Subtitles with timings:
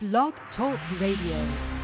[0.00, 1.79] Blog Talk Radio.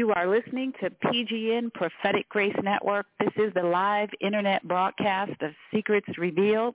[0.00, 3.04] You are listening to PGN Prophetic Grace Network.
[3.18, 6.74] This is the live internet broadcast of Secrets Revealed.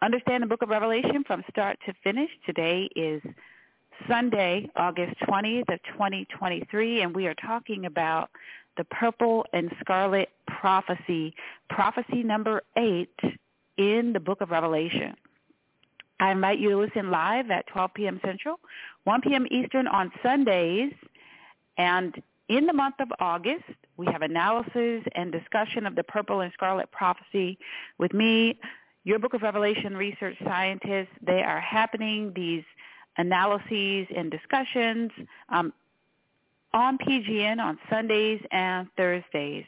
[0.00, 2.30] Understand the book of Revelation from start to finish.
[2.46, 3.20] Today is
[4.08, 8.30] Sunday, August 20th of 2023, and we are talking about
[8.78, 11.34] the purple and scarlet prophecy,
[11.68, 13.20] prophecy number eight
[13.76, 15.14] in the book of Revelation.
[16.20, 18.20] I invite you to listen live at 12 p.m.
[18.24, 18.58] Central,
[19.04, 19.46] 1 p.m.
[19.50, 20.94] Eastern on Sundays
[21.76, 22.14] and
[22.48, 23.64] in the month of August,
[23.96, 27.58] we have analysis and discussion of the purple and scarlet prophecy
[27.98, 28.58] with me,
[29.04, 31.10] your Book of Revelation research scientist.
[31.24, 32.64] They are happening, these
[33.16, 35.10] analyses and discussions
[35.50, 35.72] um,
[36.72, 39.64] on PGN on Sundays and Thursdays.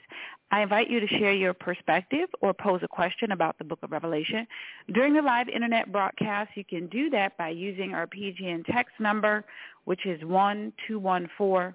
[0.51, 3.91] I invite you to share your perspective or pose a question about the book of
[3.91, 4.47] Revelation.
[4.93, 9.45] During the live internet broadcast, you can do that by using our PGN text number,
[9.85, 11.75] which is 1214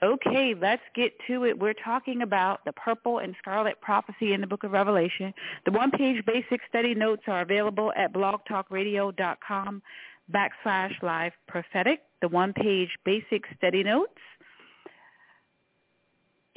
[0.00, 1.58] Okay, let's get to it.
[1.58, 5.34] We're talking about the purple and scarlet prophecy in the book of Revelation.
[5.64, 9.82] The one-page basic study notes are available at blogtalkradio.com
[10.32, 12.02] backslash live prophetic.
[12.22, 14.20] The one-page basic study notes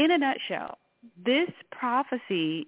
[0.01, 0.77] in a nutshell,
[1.23, 2.67] this prophecy,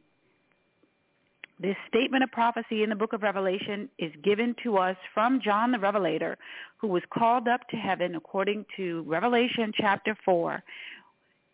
[1.59, 5.71] this statement of prophecy in the book of Revelation is given to us from John
[5.71, 6.37] the Revelator,
[6.77, 10.63] who was called up to heaven according to Revelation chapter 4.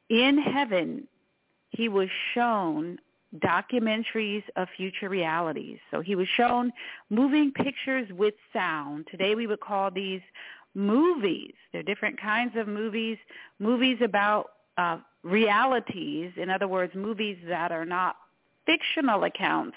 [0.09, 1.07] In heaven,
[1.69, 2.99] he was shown
[3.37, 5.77] documentaries of future realities.
[5.91, 6.71] So he was shown
[7.09, 9.07] moving pictures with sound.
[9.11, 10.21] Today we would call these
[10.73, 11.53] movies.
[11.71, 13.17] There are different kinds of movies,
[13.59, 18.15] movies about uh, realities, in other words, movies that are not
[18.65, 19.75] fictional accounts,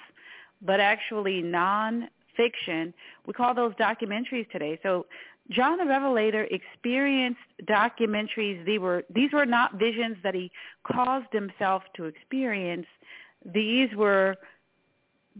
[0.61, 2.95] but actually non-fiction.
[3.27, 4.79] We call those documentaries today.
[4.83, 5.07] So
[5.51, 8.65] John the Revelator experienced documentaries.
[8.65, 10.51] These were, these were not visions that he
[10.85, 12.87] caused himself to experience.
[13.45, 14.37] These were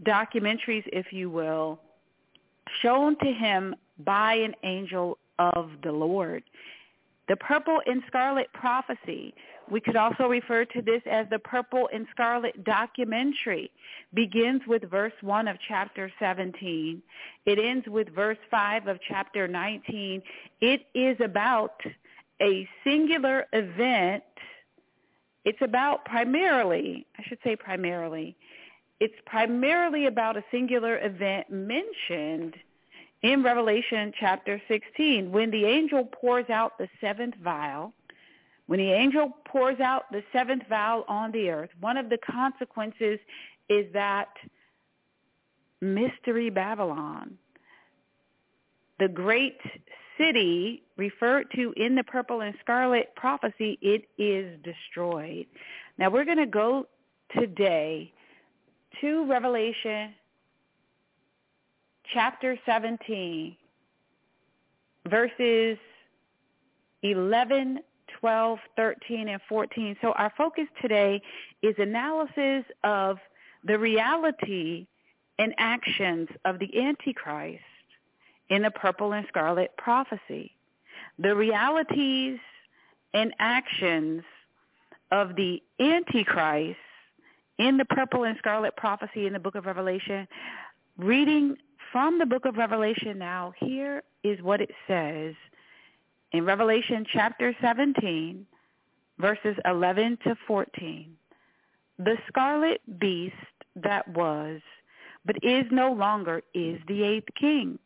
[0.03, 1.79] documentaries, if you will,
[2.81, 6.43] shown to him by an angel of the Lord.
[7.29, 9.33] The purple and scarlet prophecy
[9.69, 13.71] we could also refer to this as the Purple and Scarlet documentary.
[14.13, 17.01] Begins with verse 1 of chapter 17.
[17.45, 20.21] It ends with verse 5 of chapter 19.
[20.61, 21.81] It is about
[22.41, 24.23] a singular event.
[25.45, 28.35] It's about primarily, I should say primarily,
[28.99, 32.55] it's primarily about a singular event mentioned
[33.21, 37.93] in Revelation chapter 16 when the angel pours out the seventh vial
[38.67, 43.19] when the angel pours out the seventh vial on the earth, one of the consequences
[43.69, 44.29] is that
[45.81, 47.37] mystery Babylon,
[48.99, 49.59] the great
[50.17, 55.45] city referred to in the purple and scarlet prophecy, it is destroyed.
[55.97, 56.87] Now we're going to go
[57.37, 58.13] today
[59.01, 60.13] to Revelation
[62.13, 63.57] chapter 17,
[65.09, 65.77] verses
[67.01, 67.79] 11
[68.23, 69.97] 12, 13, and 14.
[70.01, 71.21] So our focus today
[71.61, 73.17] is analysis of
[73.65, 74.87] the reality
[75.39, 77.59] and actions of the Antichrist
[78.49, 80.51] in the purple and scarlet prophecy.
[81.19, 82.39] The realities
[83.13, 84.23] and actions
[85.11, 86.77] of the Antichrist
[87.57, 90.29] in the purple and scarlet prophecy in the book of Revelation.
[90.97, 91.57] Reading
[91.91, 95.35] from the book of Revelation now, here is what it says
[96.33, 98.45] in Revelation chapter 17,
[99.19, 101.15] verses 11 to 14,
[101.99, 103.35] the scarlet beast
[103.75, 104.59] that was,
[105.25, 107.77] but is no longer, is the eighth king.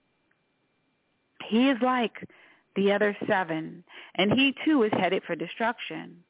[1.46, 2.28] He is like
[2.76, 3.84] the other seven,
[4.16, 6.24] and he too is headed for destruction.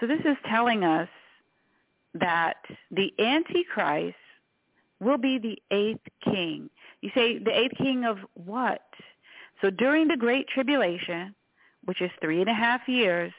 [0.00, 1.08] So this is telling us
[2.14, 2.56] that
[2.90, 4.16] the Antichrist
[5.00, 6.70] will be the eighth king.
[7.00, 8.82] You say the eighth king of what?
[9.62, 11.34] So during the Great Tribulation,
[11.84, 13.32] which is three and a half years,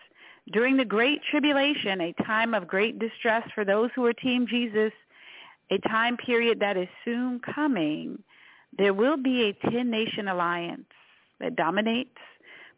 [0.52, 4.94] during the Great Tribulation, a time of great distress for those who are Team Jesus,
[5.70, 8.24] a time period that is soon coming,
[8.78, 10.86] there will be a 10-nation alliance
[11.40, 12.18] that dominates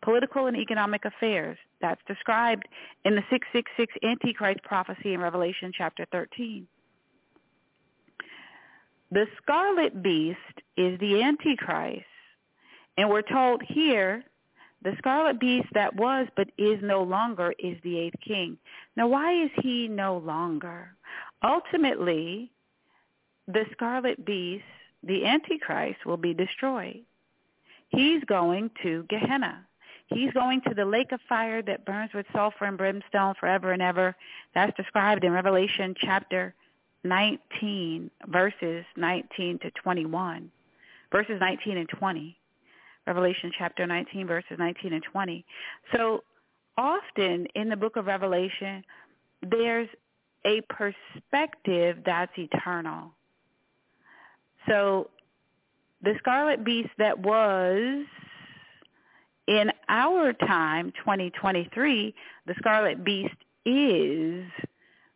[0.02, 1.58] political and economic affairs.
[1.82, 2.68] That's described
[3.06, 6.68] in the 666 Antichrist prophecy in Revelation chapter 13.
[9.12, 10.40] The scarlet beast
[10.78, 12.06] is the Antichrist.
[12.98, 14.24] And we're told here,
[14.84, 18.58] the scarlet beast that was but is no longer is the eighth king.
[18.96, 20.96] Now, why is he no longer?
[21.44, 22.52] Ultimately,
[23.48, 24.64] the scarlet beast,
[25.04, 27.02] the Antichrist, will be destroyed.
[27.90, 29.66] He's going to Gehenna.
[30.08, 33.82] He's going to the lake of fire that burns with sulfur and brimstone forever and
[33.82, 34.16] ever.
[34.54, 36.54] That's described in Revelation chapter
[37.04, 40.52] 19, verses 19 to 21.
[41.12, 42.38] Verses 19 and 20.
[43.08, 45.46] Revelation chapter 19, verses 19 and 20.
[45.94, 46.24] So
[46.78, 48.84] often in the book of Revelation,
[49.42, 49.90] there's
[50.46, 53.12] a perspective that's eternal.
[54.68, 55.10] So
[56.02, 58.06] the scarlet beast that was
[59.48, 62.16] in our time, 2023,
[62.48, 63.36] the scarlet beast
[63.66, 64.46] is,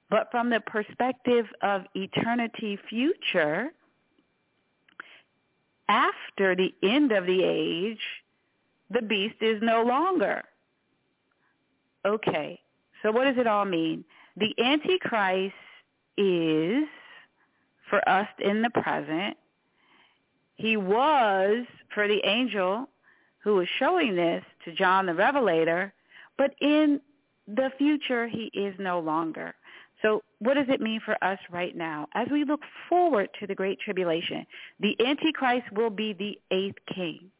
[0.09, 3.71] but from the perspective of eternity future,
[5.89, 7.99] after the end of the age,
[8.89, 10.43] the beast is no longer.
[12.05, 12.59] Okay,
[13.01, 14.05] so what does it all mean?
[14.37, 15.53] The Antichrist
[16.15, 16.85] is,
[17.89, 19.35] for us in the present,
[20.55, 22.87] he was for the angel
[23.39, 25.93] who was showing this to John the Revelator,
[26.37, 27.01] but in
[27.47, 29.55] the future he is no longer.
[30.01, 32.07] So what does it mean for us right now?
[32.13, 34.45] As we look forward to the Great Tribulation,
[34.79, 37.31] the Antichrist will be the eighth king.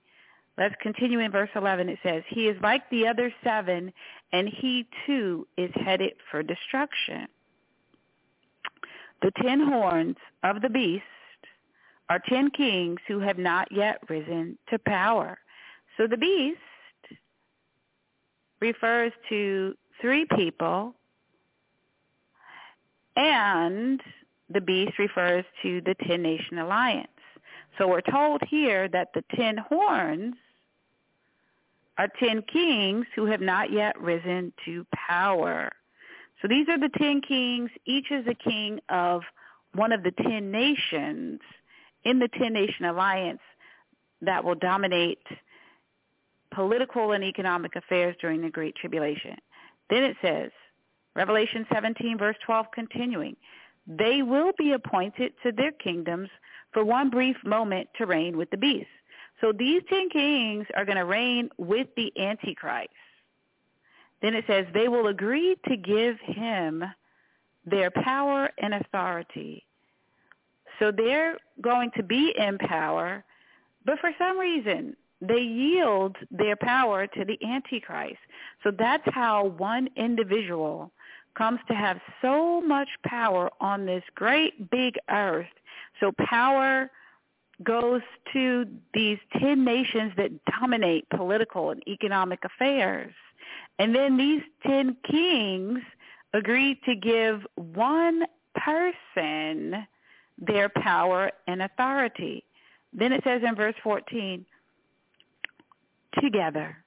[0.57, 1.87] Let's continue in verse 11.
[1.87, 3.93] It says, He is like the other seven,
[4.33, 7.27] and he too is headed for destruction.
[9.21, 11.03] The ten horns of the beast
[12.09, 15.37] are ten kings who have not yet risen to power.
[15.95, 16.59] So the beast
[18.59, 20.95] refers to three people
[23.19, 24.01] and
[24.49, 27.07] the beast refers to the ten nation alliance.
[27.77, 30.35] So we're told here that the ten horns
[31.97, 35.69] are ten kings who have not yet risen to power.
[36.41, 37.69] So these are the ten kings.
[37.85, 39.21] Each is a king of
[39.73, 41.41] one of the ten nations
[42.05, 43.41] in the ten nation alliance
[44.21, 45.19] that will dominate
[46.51, 49.35] political and economic affairs during the Great Tribulation.
[49.89, 50.51] Then it says,
[51.15, 53.35] Revelation 17, verse 12, continuing,
[53.87, 56.29] they will be appointed to their kingdoms
[56.71, 58.87] for one brief moment to reign with the beast.
[59.41, 62.89] So these ten kings are going to reign with the Antichrist.
[64.21, 66.83] Then it says they will agree to give him
[67.65, 69.65] their power and authority.
[70.77, 73.23] So they're going to be in power,
[73.85, 78.19] but for some reason they yield their power to the Antichrist.
[78.63, 80.91] So that's how one individual
[81.35, 85.47] comes to have so much power on this great big earth.
[85.99, 86.89] So power
[87.63, 88.01] goes
[88.33, 93.13] to these 10 nations that dominate political and economic affairs.
[93.79, 95.79] And then these 10 kings
[96.33, 98.23] agree to give one
[98.55, 99.85] person
[100.37, 102.43] their power and authority.
[102.93, 104.45] Then it says in verse 14,
[106.21, 106.77] together,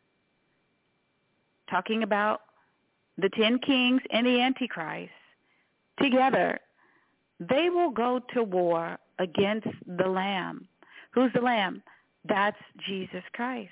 [1.71, 2.43] talking about
[3.19, 5.13] the ten kings and the Antichrist,
[6.01, 6.59] together,
[7.41, 10.67] they will go to war against the Lamb.
[11.13, 11.83] Who's the Lamb?
[12.25, 13.71] That's Jesus Christ.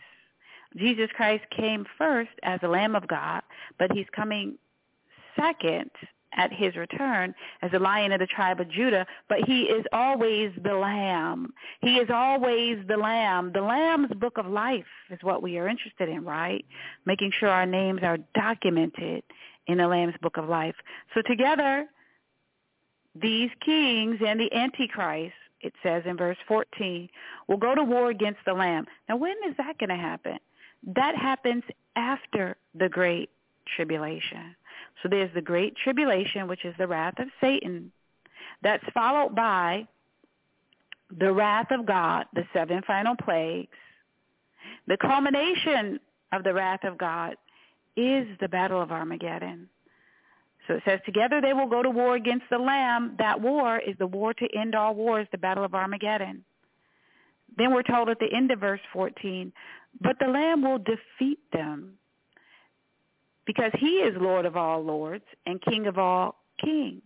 [0.76, 3.42] Jesus Christ came first as the Lamb of God,
[3.78, 4.56] but he's coming
[5.36, 5.90] second
[6.36, 10.50] at his return as the lion of the tribe of Judah, but he is always
[10.62, 11.52] the lamb.
[11.80, 13.52] He is always the lamb.
[13.52, 16.64] The lamb's book of life is what we are interested in, right?
[17.04, 19.24] Making sure our names are documented
[19.66, 20.74] in the lamb's book of life.
[21.14, 21.86] So together,
[23.20, 27.08] these kings and the antichrist, it says in verse 14,
[27.48, 28.86] will go to war against the lamb.
[29.08, 30.38] Now when is that going to happen?
[30.94, 31.64] That happens
[31.96, 33.30] after the great
[33.76, 34.56] tribulation.
[35.02, 37.92] So there's the great tribulation, which is the wrath of Satan.
[38.62, 39.86] That's followed by
[41.18, 43.68] the wrath of God, the seven final plagues.
[44.86, 46.00] The culmination
[46.32, 47.36] of the wrath of God
[47.96, 49.68] is the battle of Armageddon.
[50.68, 53.16] So it says, together they will go to war against the Lamb.
[53.18, 56.44] That war is the war to end all wars, the Battle of Armageddon.
[57.56, 59.52] Then we're told at the end of verse 14,
[60.00, 61.94] but the Lamb will defeat them
[63.50, 67.02] because he is Lord of all lords and King of all kings.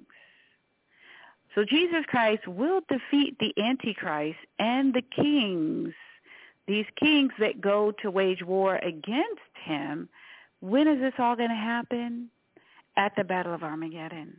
[1.54, 5.94] So Jesus Christ will defeat the Antichrist and the kings,
[6.68, 10.06] these kings that go to wage war against him.
[10.60, 12.28] When is this all going to happen?
[12.98, 14.36] At the Battle of Armageddon.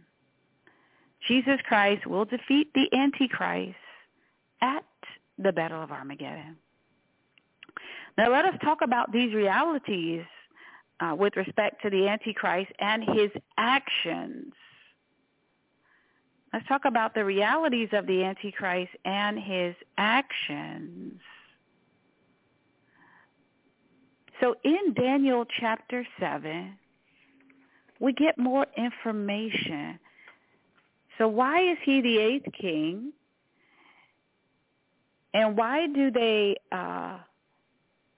[1.28, 3.76] Jesus Christ will defeat the Antichrist
[4.62, 4.86] at
[5.40, 6.56] the Battle of Armageddon.
[8.16, 10.24] Now let us talk about these realities
[11.00, 14.54] uh, with respect to the Antichrist and his actions.
[16.54, 21.20] Let's talk about the realities of the Antichrist and his actions.
[24.40, 26.78] So in Daniel chapter 7,
[28.00, 30.00] we get more information.
[31.18, 33.14] So why is he the eighth king?
[35.34, 37.18] And why do they uh,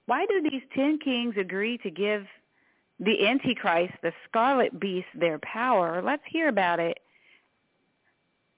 [0.06, 2.26] why do these ten kings agree to give
[3.00, 6.02] the Antichrist, the scarlet beast, their power?
[6.04, 7.00] Let's hear about it.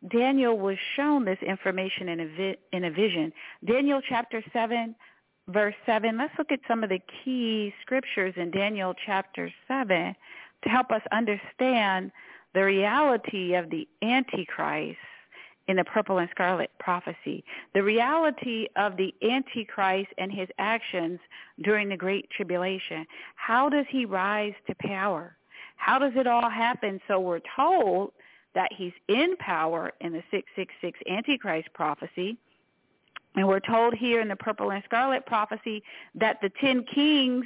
[0.07, 3.33] Daniel was shown this information in a, vi- in a vision.
[3.65, 4.95] Daniel chapter 7,
[5.49, 6.17] verse 7.
[6.17, 10.15] Let's look at some of the key scriptures in Daniel chapter 7
[10.63, 12.11] to help us understand
[12.53, 14.97] the reality of the Antichrist
[15.69, 17.43] in the purple and scarlet prophecy.
[17.75, 21.19] The reality of the Antichrist and his actions
[21.63, 23.05] during the Great Tribulation.
[23.35, 25.37] How does he rise to power?
[25.77, 26.99] How does it all happen?
[27.07, 28.13] So we're told
[28.55, 32.35] that he's in power in the 666 Antichrist prophecy.
[33.35, 35.83] And we're told here in the purple and scarlet prophecy
[36.15, 37.45] that the ten kings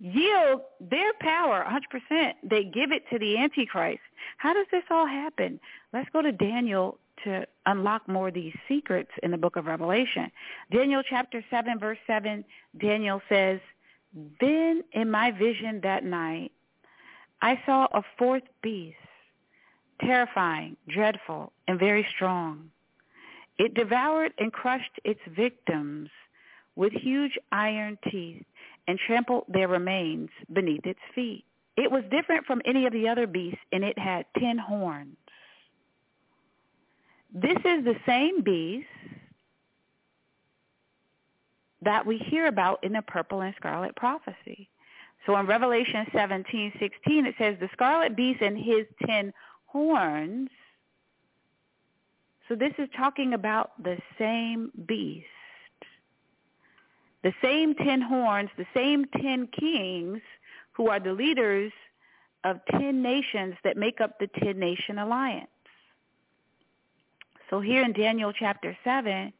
[0.00, 1.62] yield their power
[2.10, 2.32] 100%.
[2.42, 4.00] They give it to the Antichrist.
[4.38, 5.60] How does this all happen?
[5.92, 10.30] Let's go to Daniel to unlock more of these secrets in the book of Revelation.
[10.72, 12.44] Daniel chapter 7 verse 7,
[12.80, 13.60] Daniel says,
[14.40, 16.52] Then in my vision that night,
[17.42, 18.96] I saw a fourth beast,
[20.00, 22.70] terrifying, dreadful, and very strong.
[23.58, 26.08] It devoured and crushed its victims
[26.76, 28.44] with huge iron teeth
[28.88, 31.44] and trampled their remains beneath its feet.
[31.76, 35.16] It was different from any of the other beasts, and it had ten horns.
[37.32, 38.86] This is the same beast
[41.82, 44.68] that we hear about in the purple and scarlet prophecy.
[45.26, 49.32] So in Revelation 17, 16, it says, the scarlet beast and his ten
[49.66, 50.48] horns.
[52.48, 55.26] So this is talking about the same beast.
[57.22, 60.20] The same ten horns, the same ten kings
[60.72, 61.70] who are the leaders
[62.44, 65.49] of ten nations that make up the ten nation alliance.
[67.50, 69.32] So here in Daniel chapter 7,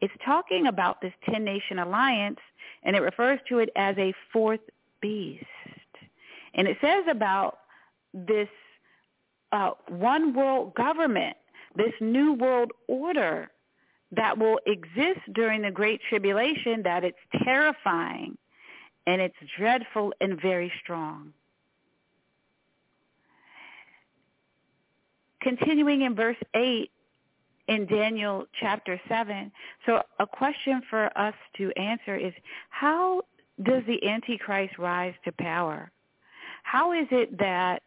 [0.00, 2.38] it's talking about this 10-nation alliance,
[2.82, 4.60] and it refers to it as a fourth
[5.00, 5.44] beast.
[6.54, 7.60] And it says about
[8.12, 8.48] this
[9.50, 11.36] uh, one world government,
[11.74, 13.50] this new world order
[14.12, 18.36] that will exist during the Great Tribulation, that it's terrifying
[19.06, 21.32] and it's dreadful and very strong.
[25.40, 26.90] Continuing in verse 8,
[27.68, 29.52] in Daniel chapter 7.
[29.86, 32.32] So a question for us to answer is
[32.70, 33.22] how
[33.62, 35.90] does the Antichrist rise to power?
[36.62, 37.82] How is it that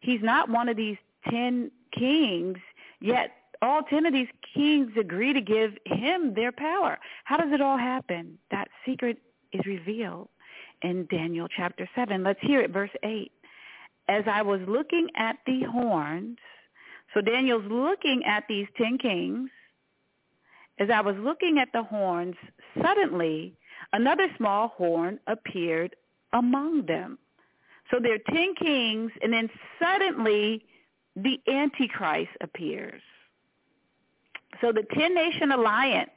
[0.00, 0.96] he's not one of these
[1.30, 2.58] 10 kings,
[3.00, 6.98] yet all 10 of these kings agree to give him their power?
[7.24, 8.38] How does it all happen?
[8.50, 9.18] That secret
[9.52, 10.28] is revealed
[10.82, 12.22] in Daniel chapter 7.
[12.22, 13.30] Let's hear it, verse 8.
[14.08, 16.38] As I was looking at the horns,
[17.14, 19.50] so Daniel's looking at these ten kings.
[20.78, 22.36] As I was looking at the horns,
[22.82, 23.56] suddenly
[23.92, 25.96] another small horn appeared
[26.32, 27.18] among them.
[27.90, 29.50] So there are ten kings, and then
[29.80, 30.64] suddenly
[31.16, 33.02] the Antichrist appears.
[34.60, 36.10] So the ten-nation alliance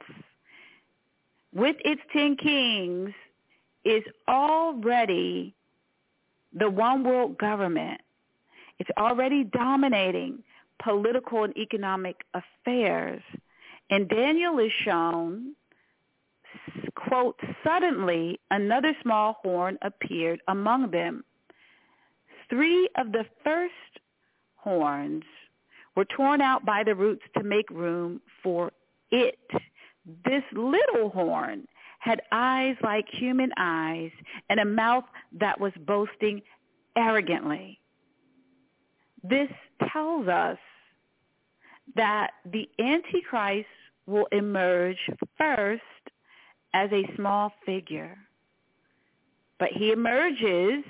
[1.54, 3.10] with its ten kings
[3.84, 5.54] is already
[6.52, 8.00] the one world government.
[8.78, 10.42] It's already dominating
[10.82, 13.22] political and economic affairs.
[13.90, 15.54] And Daniel is shown,
[16.94, 21.24] quote, suddenly another small horn appeared among them.
[22.48, 23.72] Three of the first
[24.56, 25.24] horns
[25.96, 28.72] were torn out by the roots to make room for
[29.10, 29.38] it.
[30.24, 31.66] This little horn
[32.00, 34.10] had eyes like human eyes
[34.48, 35.04] and a mouth
[35.38, 36.42] that was boasting
[36.96, 37.78] arrogantly.
[39.22, 39.48] This
[39.92, 40.58] tells us
[41.94, 43.66] that the Antichrist
[44.06, 44.98] will emerge
[45.38, 45.82] first
[46.74, 48.16] as a small figure.
[49.58, 50.84] But he emerges,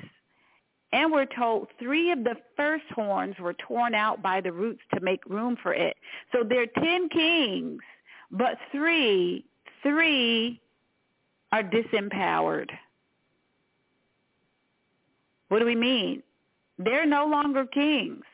[0.93, 5.01] and we're told three of the first horns were torn out by the roots to
[5.01, 5.97] make room for it.
[6.33, 7.83] So there are ten kings,
[8.31, 9.45] but three,
[9.83, 10.61] three
[11.51, 12.71] are disempowered.
[15.49, 16.23] What do we mean?
[16.79, 18.25] They're no longer kings.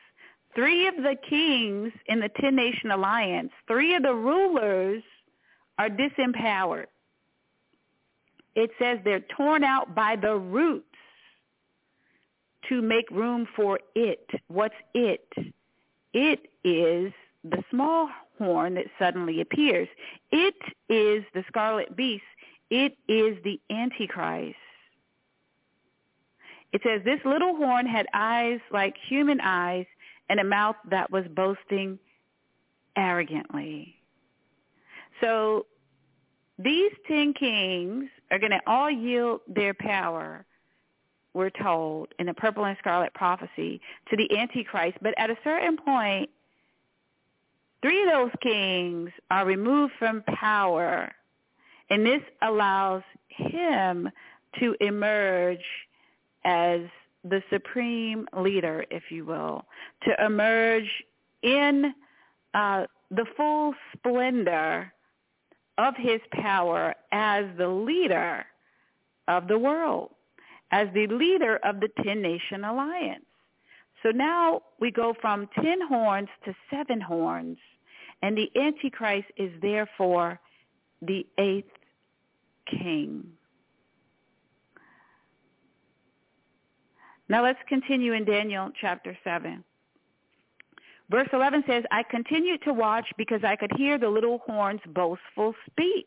[0.59, 5.01] Three of the kings in the 10-nation alliance, three of the rulers
[5.77, 6.87] are disempowered.
[8.55, 10.85] It says they're torn out by the roots
[12.67, 14.29] to make room for it.
[14.49, 15.29] What's it?
[16.13, 17.13] It is
[17.45, 19.87] the small horn that suddenly appears.
[20.33, 20.55] It
[20.89, 22.23] is the scarlet beast.
[22.69, 24.57] It is the Antichrist.
[26.73, 29.85] It says, this little horn had eyes like human eyes
[30.29, 31.99] and a mouth that was boasting
[32.95, 33.95] arrogantly.
[35.21, 35.65] So
[36.57, 40.45] these ten kings are going to all yield their power,
[41.33, 44.97] we're told, in the purple and scarlet prophecy, to the Antichrist.
[45.01, 46.29] But at a certain point,
[47.81, 51.11] three of those kings are removed from power,
[51.89, 54.09] and this allows him
[54.59, 55.65] to emerge
[56.43, 56.81] as
[57.23, 59.65] the supreme leader, if you will,
[60.03, 61.03] to emerge
[61.43, 61.93] in
[62.53, 64.91] uh, the full splendor
[65.77, 68.45] of his power as the leader
[69.27, 70.11] of the world,
[70.71, 73.25] as the leader of the 10-nation alliance.
[74.03, 77.57] So now we go from 10 horns to seven horns,
[78.21, 80.39] and the Antichrist is therefore
[81.01, 81.71] the eighth
[82.65, 83.23] king.
[87.29, 89.63] Now let's continue in Daniel chapter 7.
[91.11, 95.53] Verse 11 says, I continued to watch because I could hear the little horn's boastful
[95.69, 96.05] speech.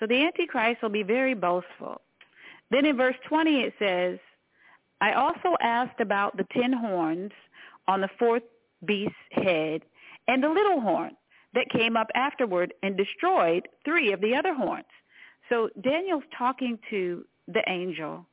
[0.00, 2.00] So the Antichrist will be very boastful.
[2.70, 4.18] Then in verse 20 it says,
[5.00, 7.32] I also asked about the ten horns
[7.86, 8.42] on the fourth
[8.86, 9.82] beast's head
[10.26, 11.12] and the little horn
[11.52, 14.84] that came up afterward and destroyed three of the other horns.
[15.50, 18.26] So Daniel's talking to the angel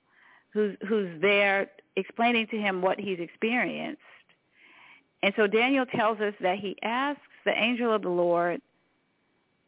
[0.54, 4.02] who's, who's there explaining to him what he's experienced.
[5.24, 8.62] And so Daniel tells us that he asks the angel of the Lord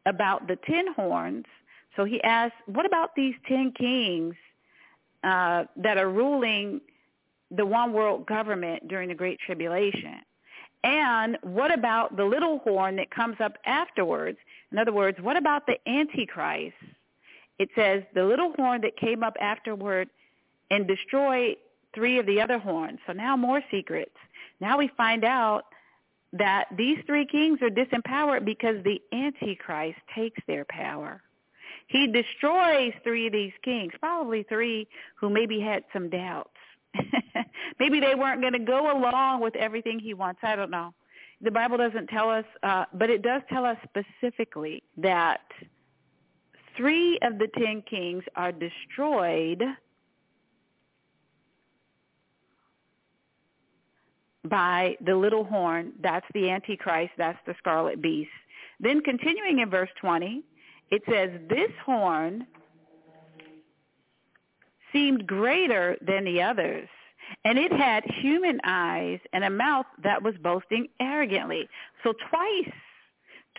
[0.06, 1.46] about the ten horns.
[1.96, 4.36] So he asks, what about these ten kings
[5.24, 6.82] uh, that are ruling
[7.52, 10.16] the one world government during the Great Tribulation?
[10.84, 14.38] And what about the little horn that comes up afterwards?
[14.72, 16.76] In other words, what about the Antichrist?
[17.60, 20.10] It says the little horn that came up afterward
[20.72, 21.58] and destroyed
[21.94, 23.00] three of the other horns.
[23.08, 24.16] So now more secrets.
[24.60, 25.66] Now we find out
[26.34, 31.22] that these three kings are disempowered because the Antichrist takes their power.
[31.88, 34.88] He destroys three of these kings, probably three
[35.20, 36.50] who maybe had some doubts.
[37.80, 40.40] maybe they weren't going to go along with everything he wants.
[40.44, 40.94] I don't know.
[41.42, 45.42] The Bible doesn't tell us, uh, but it does tell us specifically that
[46.78, 49.62] three of the ten kings are destroyed
[54.50, 55.94] by the little horn.
[56.02, 57.12] That's the Antichrist.
[57.18, 58.30] That's the scarlet beast.
[58.80, 60.44] Then continuing in verse 20,
[60.92, 62.46] it says, this horn
[64.92, 66.88] seemed greater than the others,
[67.46, 71.68] and it had human eyes and a mouth that was boasting arrogantly.
[72.04, 72.74] So twice,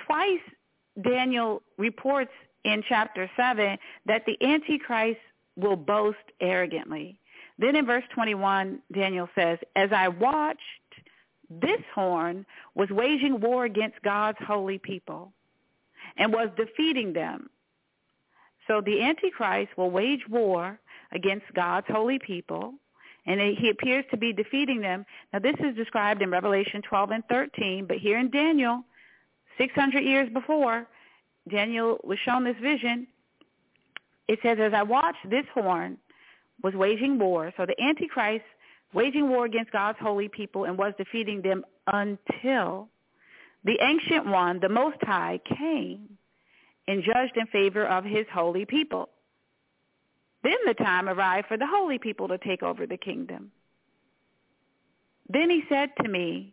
[0.06, 0.40] twice
[1.02, 2.30] Daniel reports
[2.64, 5.18] in chapter 7 that the Antichrist
[5.56, 7.18] will boast arrogantly.
[7.58, 10.60] Then in verse 21, Daniel says, as I watched,
[11.48, 15.32] this horn was waging war against God's holy people
[16.16, 17.48] and was defeating them.
[18.66, 20.78] So the Antichrist will wage war
[21.12, 22.74] against God's holy people,
[23.26, 25.04] and he appears to be defeating them.
[25.32, 28.82] Now this is described in Revelation 12 and 13, but here in Daniel,
[29.58, 30.86] 600 years before,
[31.48, 33.06] Daniel was shown this vision.
[34.26, 35.98] It says, as I watched this horn,
[36.62, 37.52] was waging war.
[37.56, 38.44] So the Antichrist
[38.92, 42.88] waging war against God's holy people and was defeating them until
[43.64, 46.16] the ancient one, the Most High, came
[46.86, 49.08] and judged in favor of his holy people.
[50.42, 53.50] Then the time arrived for the holy people to take over the kingdom.
[55.28, 56.52] Then he said to me,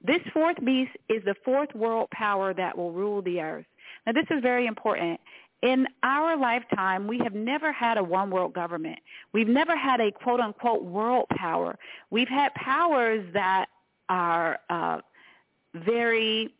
[0.00, 3.66] this fourth beast is the fourth world power that will rule the earth.
[4.06, 5.18] Now this is very important.
[5.62, 8.98] In our lifetime, we have never had a one world government.
[9.32, 11.76] We've never had a quote unquote world power.
[12.10, 13.66] We've had powers that
[14.08, 14.98] are uh,
[15.74, 16.54] very,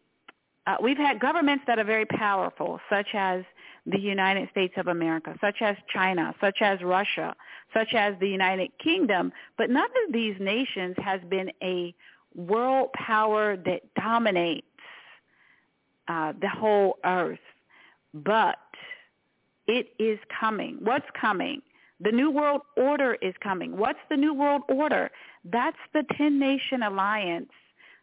[0.66, 3.44] uh, we've had governments that are very powerful, such as
[3.86, 7.34] the United States of America, such as China, such as Russia,
[7.72, 9.32] such as the United Kingdom.
[9.56, 11.94] But none of these nations has been a
[12.34, 14.66] world power that dominates
[16.08, 17.38] uh, the whole earth.
[18.12, 18.58] But
[19.68, 20.78] it is coming.
[20.80, 21.62] What's coming?
[22.00, 23.76] The New World Order is coming.
[23.76, 25.10] What's the New World Order?
[25.44, 27.50] That's the 10-nation alliance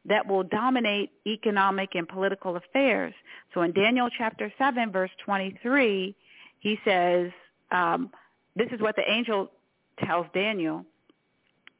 [0.05, 3.13] that will dominate economic and political affairs.
[3.53, 6.15] So in Daniel chapter 7, verse 23,
[6.59, 7.31] he says,
[7.71, 8.11] um,
[8.55, 9.49] this is what the angel
[10.05, 10.85] tells Daniel.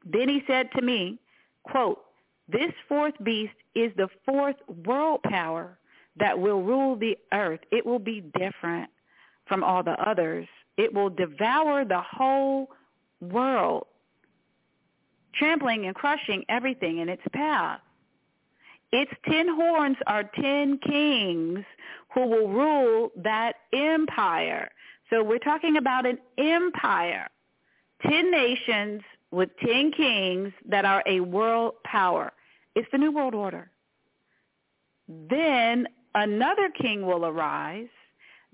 [0.06, 1.20] Then he said to me,
[1.64, 2.02] quote,
[2.48, 5.78] this fourth beast is the fourth world power
[6.18, 7.60] that will rule the earth.
[7.72, 8.90] It will be different
[9.46, 10.48] from all the others.
[10.78, 12.70] It will devour the whole
[13.22, 13.88] world,
[15.34, 17.80] trampling and crushing everything in its path.
[18.92, 21.66] Its ten horns are ten kings
[22.14, 24.70] who will rule that empire.
[25.10, 27.28] So we're talking about an empire.
[28.02, 32.32] Ten nations with ten kings that are a world power.
[32.76, 33.70] It's the New World Order.
[35.08, 37.88] Then another king will arise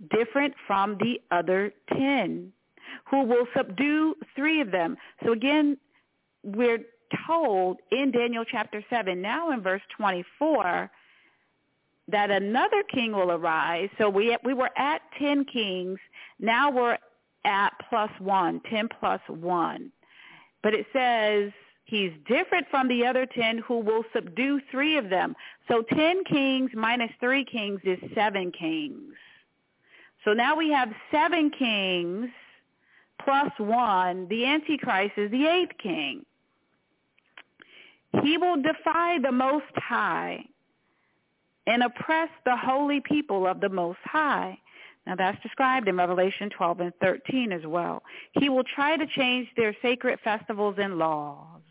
[0.09, 2.51] different from the other ten,
[3.09, 4.97] who will subdue three of them.
[5.23, 5.77] So again,
[6.43, 6.79] we're
[7.27, 10.89] told in Daniel chapter 7, now in verse 24,
[12.07, 13.89] that another king will arise.
[13.97, 15.99] So we, we were at 10 kings.
[16.39, 16.97] Now we're
[17.45, 19.91] at plus one, 10 plus one.
[20.63, 21.51] But it says
[21.85, 25.35] he's different from the other 10 who will subdue three of them.
[25.67, 29.13] So 10 kings minus three kings is seven kings.
[30.23, 32.29] So now we have seven kings
[33.23, 34.27] plus one.
[34.29, 36.25] The Antichrist is the eighth king.
[38.23, 40.45] He will defy the Most High
[41.65, 44.57] and oppress the holy people of the Most High.
[45.07, 48.03] Now that's described in Revelation 12 and 13 as well.
[48.33, 51.61] He will try to change their sacred festivals and laws,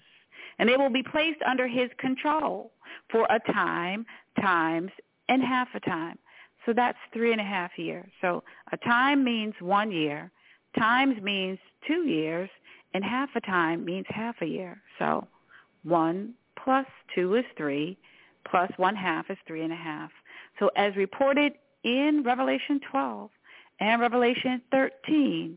[0.59, 2.73] and they will be placed under his control
[3.11, 4.07] for a time,
[4.41, 4.91] times,
[5.29, 6.19] and half a time.
[6.66, 8.11] So that's three and a half years.
[8.20, 8.42] So
[8.73, 10.31] a time means one year,
[10.79, 12.51] times means two years,
[12.94, 14.83] and half a time means half a year.
[14.99, 15.27] So
[15.85, 17.96] one plus two is three,
[18.49, 20.11] plus one half is three and a half.
[20.59, 23.31] So as reported in Revelation 12
[23.81, 25.57] and Revelation 13,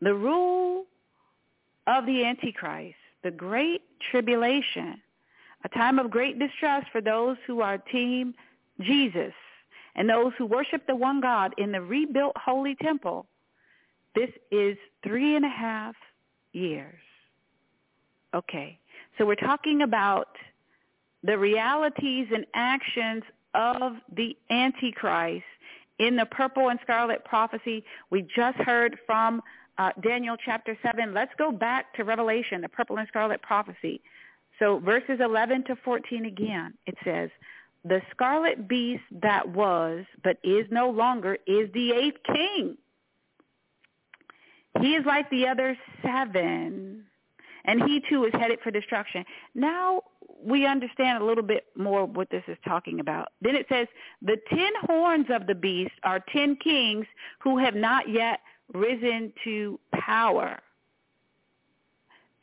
[0.00, 0.86] the rule
[1.86, 5.00] of the Antichrist, the great tribulation,
[5.64, 8.34] a time of great distress for those who are team
[8.80, 9.34] Jesus,
[9.94, 13.26] and those who worship the one God in the rebuilt holy temple,
[14.14, 15.94] this is three and a half
[16.52, 16.98] years.
[18.34, 18.78] Okay,
[19.18, 20.28] so we're talking about
[21.22, 23.22] the realities and actions
[23.54, 25.44] of the Antichrist
[25.98, 27.84] in the purple and scarlet prophecy.
[28.10, 29.42] We just heard from
[29.78, 31.14] uh, Daniel chapter 7.
[31.14, 34.00] Let's go back to Revelation, the purple and scarlet prophecy.
[34.58, 37.30] So verses 11 to 14 again, it says,
[37.84, 42.76] the scarlet beast that was, but is no longer, is the eighth king.
[44.80, 47.04] He is like the other seven,
[47.64, 49.24] and he too is headed for destruction.
[49.54, 50.02] Now
[50.44, 53.28] we understand a little bit more what this is talking about.
[53.40, 53.86] Then it says,
[54.22, 57.06] the ten horns of the beast are ten kings
[57.38, 58.40] who have not yet
[58.72, 60.58] risen to power.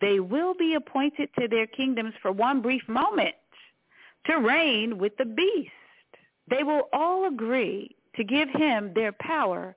[0.02, 3.36] They will be appointed to their kingdoms for one brief moment
[4.30, 5.72] to reign with the beast.
[6.50, 9.76] They will all agree to give him their power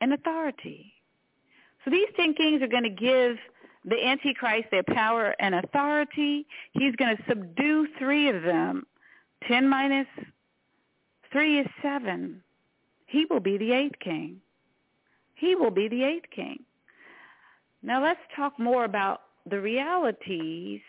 [0.00, 0.92] and authority.
[1.84, 3.36] So these ten kings are going to give
[3.84, 6.46] the Antichrist their power and authority.
[6.72, 8.86] He's going to subdue three of them.
[9.48, 10.06] Ten minus
[11.32, 12.42] three is seven.
[13.06, 14.40] He will be the eighth king.
[15.34, 16.62] He will be the eighth king.
[17.82, 20.80] Now let's talk more about the realities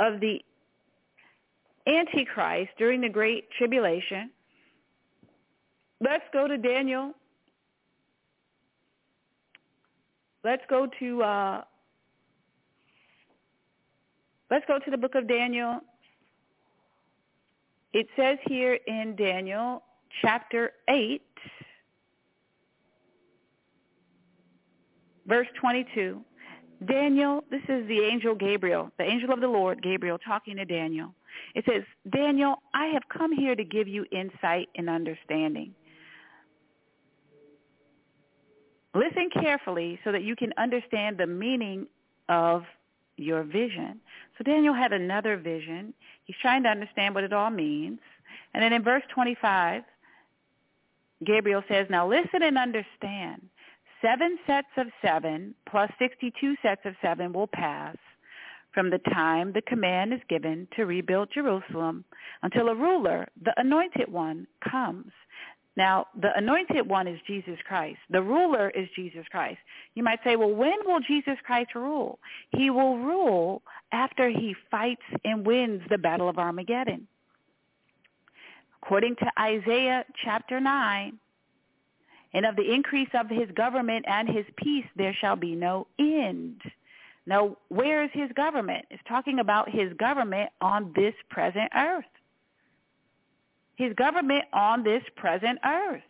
[0.00, 0.40] of the
[1.86, 4.30] Antichrist during the Great Tribulation.
[6.00, 7.12] Let's go to Daniel.
[10.42, 11.64] Let's go to uh,
[14.50, 15.80] let's go to the book of Daniel.
[17.92, 19.82] It says here in Daniel
[20.22, 21.20] chapter 8,
[25.26, 26.20] verse 22.
[26.86, 31.14] Daniel, this is the angel Gabriel, the angel of the Lord, Gabriel, talking to Daniel.
[31.54, 35.74] It says, Daniel, I have come here to give you insight and understanding.
[38.94, 41.86] Listen carefully so that you can understand the meaning
[42.28, 42.64] of
[43.16, 44.00] your vision.
[44.38, 45.92] So Daniel had another vision.
[46.24, 48.00] He's trying to understand what it all means.
[48.54, 49.82] And then in verse 25,
[51.24, 53.42] Gabriel says, Now listen and understand.
[54.02, 57.96] Seven sets of seven plus 62 sets of seven will pass
[58.72, 62.04] from the time the command is given to rebuild Jerusalem
[62.42, 65.12] until a ruler, the anointed one, comes.
[65.76, 67.98] Now, the anointed one is Jesus Christ.
[68.10, 69.58] The ruler is Jesus Christ.
[69.94, 72.18] You might say, well, when will Jesus Christ rule?
[72.50, 77.06] He will rule after he fights and wins the battle of Armageddon.
[78.82, 81.18] According to Isaiah chapter 9,
[82.32, 86.60] and of the increase of his government and his peace there shall be no end.
[87.26, 88.86] Now, where is his government?
[88.90, 92.04] It's talking about his government on this present earth.
[93.76, 96.02] His government on this present earth.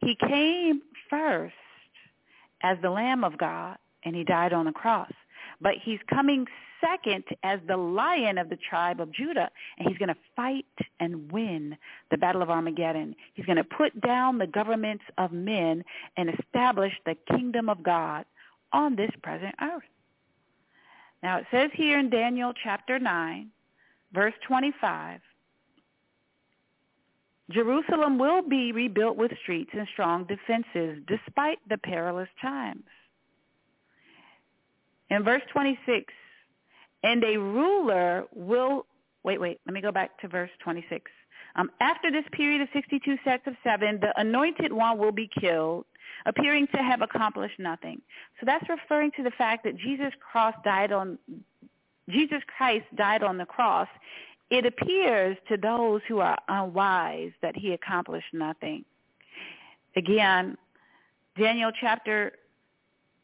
[0.00, 1.54] He came first
[2.62, 5.12] as the Lamb of God, and he died on the cross.
[5.60, 6.46] But he's coming
[6.80, 10.66] second as the lion of the tribe of Judah, and he's going to fight
[11.00, 11.76] and win
[12.10, 13.14] the battle of Armageddon.
[13.34, 15.84] He's going to put down the governments of men
[16.16, 18.24] and establish the kingdom of God
[18.72, 19.82] on this present earth.
[21.22, 23.48] Now it says here in Daniel chapter 9,
[24.12, 25.20] verse 25,
[27.50, 32.84] Jerusalem will be rebuilt with streets and strong defenses despite the perilous times.
[35.10, 36.12] In verse 26,
[37.02, 38.86] and a ruler will,
[39.22, 41.10] wait, wait, let me go back to verse 26.
[41.54, 45.86] Um, after this period of 62 sets of seven, the anointed one will be killed,
[46.26, 48.00] appearing to have accomplished nothing.
[48.40, 51.18] So that's referring to the fact that Jesus Christ died on
[52.08, 53.88] Jesus Christ died on the cross.
[54.50, 58.84] It appears to those who are unwise that he accomplished nothing.
[59.96, 60.56] Again,
[61.36, 62.32] Daniel chapter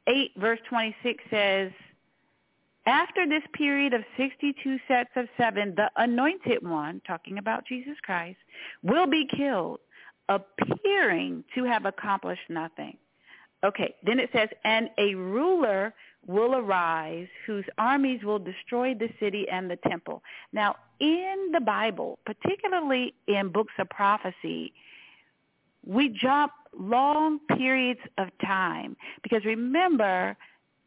[0.07, 1.73] 8 verse 26 says,
[2.87, 8.39] after this period of 62 sets of seven, the anointed one, talking about Jesus Christ,
[8.83, 9.79] will be killed,
[10.29, 12.97] appearing to have accomplished nothing.
[13.65, 15.95] Okay, then it says, and a ruler
[16.27, 20.23] will arise whose armies will destroy the city and the temple.
[20.53, 24.73] Now, in the Bible, particularly in books of prophecy,
[25.85, 30.37] we jump long periods of time because remember,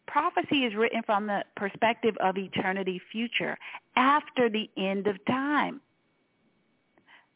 [0.08, 3.58] prophecy is written from the perspective of eternity future
[3.96, 5.82] after the end of time.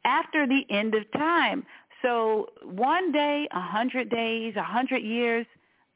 [0.05, 1.65] After the end of time.
[2.01, 5.45] So one day, a hundred days, a hundred years,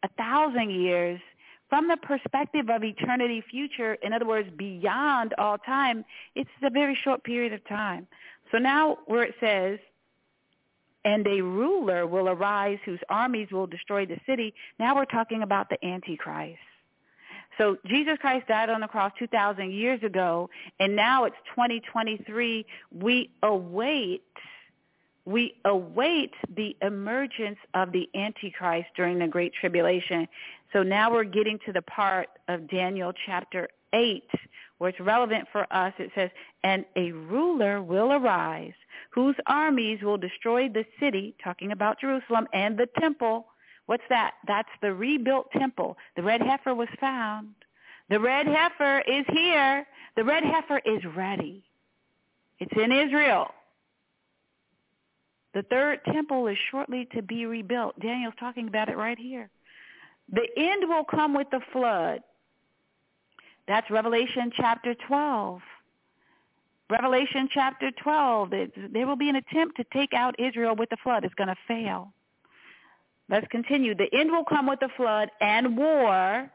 [0.04, 1.22] a thousand years,
[1.70, 6.96] from the perspective of eternity future, in other words, beyond all time, it's a very
[7.04, 8.06] short period of time.
[8.52, 9.80] So now where it says,
[11.06, 14.54] and a ruler will arise whose armies will destroy the city.
[14.80, 16.60] Now we're talking about the Antichrist.
[17.58, 22.66] So Jesus Christ died on the cross 2,000 years ago, and now it's 2023.
[22.92, 24.24] We await,
[25.26, 30.28] we await the emergence of the Antichrist during the Great Tribulation.
[30.72, 34.24] So now we're getting to the part of Daniel chapter 8
[34.80, 35.94] where it's relevant for us.
[35.98, 36.30] It says,
[36.64, 38.74] and a ruler will arise
[39.12, 43.48] whose armies will destroy the city, talking about Jerusalem, and the temple.
[43.86, 44.34] What's that?
[44.48, 45.98] That's the rebuilt temple.
[46.16, 47.54] The red heifer was found.
[48.10, 49.86] The red heifer is here.
[50.16, 51.64] The red heifer is ready.
[52.60, 53.48] It's in Israel.
[55.54, 58.00] The third temple is shortly to be rebuilt.
[58.00, 59.50] Daniel's talking about it right here.
[60.32, 62.22] The end will come with the flood.
[63.68, 65.62] That's Revelation chapter 12.
[66.90, 68.52] Revelation chapter 12,
[68.92, 71.24] there will be an attempt to take out Israel with the flood.
[71.24, 72.14] It's going to fail.
[73.30, 73.96] Let's continue.
[73.96, 76.50] The end will come with the flood and war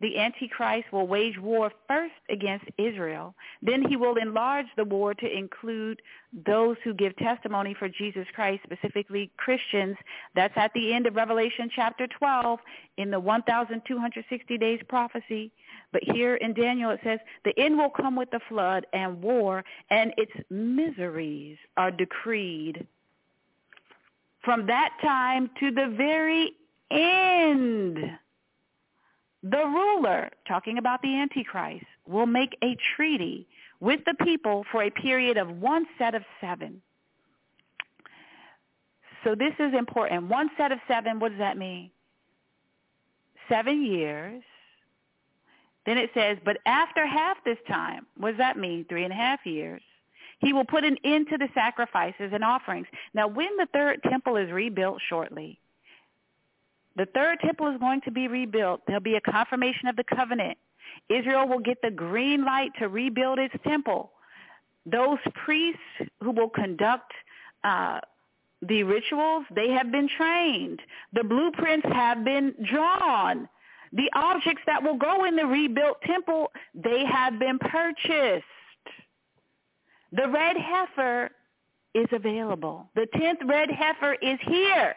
[0.00, 3.34] the Antichrist will wage war first against Israel.
[3.60, 6.00] Then he will enlarge the war to include
[6.46, 9.96] those who give testimony for Jesus Christ, specifically Christians.
[10.34, 12.58] That's at the end of Revelation chapter 12
[12.96, 15.52] in the 1,260 days prophecy.
[15.92, 19.64] But here in Daniel it says, the end will come with the flood and war,
[19.90, 22.86] and its miseries are decreed.
[24.44, 26.52] From that time to the very
[26.90, 28.18] end
[29.42, 33.46] the ruler, talking about the Antichrist, will make a treaty
[33.80, 36.82] with the people for a period of one set of seven.
[39.24, 40.28] So this is important.
[40.28, 41.90] One set of seven, what does that mean?
[43.48, 44.42] Seven years.
[45.86, 48.84] Then it says, but after half this time, what does that mean?
[48.88, 49.82] Three and a half years.
[50.40, 52.86] He will put an end to the sacrifices and offerings.
[53.14, 55.58] Now, when the third temple is rebuilt shortly,
[56.96, 58.82] The third temple is going to be rebuilt.
[58.86, 60.58] There'll be a confirmation of the covenant.
[61.08, 64.10] Israel will get the green light to rebuild its temple.
[64.86, 65.80] Those priests
[66.22, 67.12] who will conduct
[67.64, 68.00] uh,
[68.62, 70.80] the rituals, they have been trained.
[71.12, 73.48] The blueprints have been drawn.
[73.92, 78.44] The objects that will go in the rebuilt temple, they have been purchased.
[80.12, 81.30] The red heifer
[81.94, 82.88] is available.
[82.94, 84.94] The tenth red heifer is here.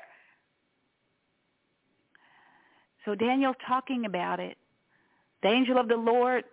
[3.05, 4.57] So Daniel's talking about it.
[5.41, 6.45] The angel of the Lord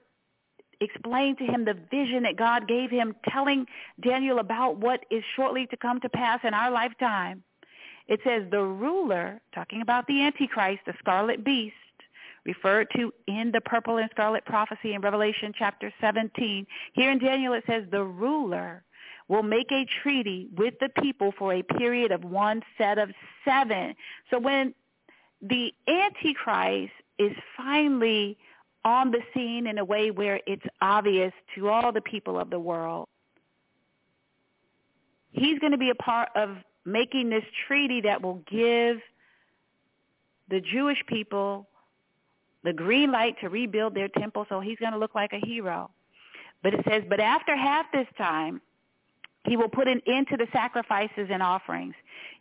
[0.80, 3.66] explained to him the vision that God gave him, telling
[4.00, 7.42] Daniel about what is shortly to come to pass in our lifetime.
[8.08, 11.74] It says the ruler, talking about the Antichrist, the scarlet beast,
[12.50, 16.66] referred to in the purple and scarlet prophecy in Revelation chapter 17.
[16.94, 18.82] Here in Daniel it says the ruler
[19.28, 23.10] will make a treaty with the people for a period of one set of
[23.44, 23.94] seven.
[24.30, 24.74] So when
[25.40, 28.36] the Antichrist is finally
[28.84, 32.58] on the scene in a way where it's obvious to all the people of the
[32.58, 33.06] world.
[35.32, 38.98] He's going to be a part of making this treaty that will give
[40.48, 41.68] the Jewish people
[42.64, 45.90] the green light to rebuild their temple, so he's going to look like a hero.
[46.62, 48.60] But it says, but after half this time,
[49.46, 51.94] he will put an end to the sacrifices and offerings.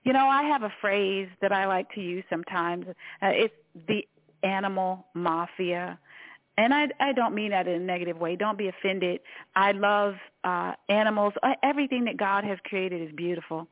[0.04, 2.86] You know, I have a phrase that I like to use sometimes.
[3.22, 3.54] Uh, it's
[3.88, 4.06] the
[4.44, 5.98] animal mafia
[6.60, 8.36] and I, I don't mean that in a negative way.
[8.36, 9.22] Don't be offended.
[9.56, 11.34] I love uh, animals.
[11.64, 13.70] Everything that God has created is beautiful.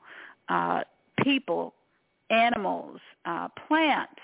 [0.48, 0.84] Uh,
[1.22, 1.74] people,
[2.30, 4.22] animals, uh, plants.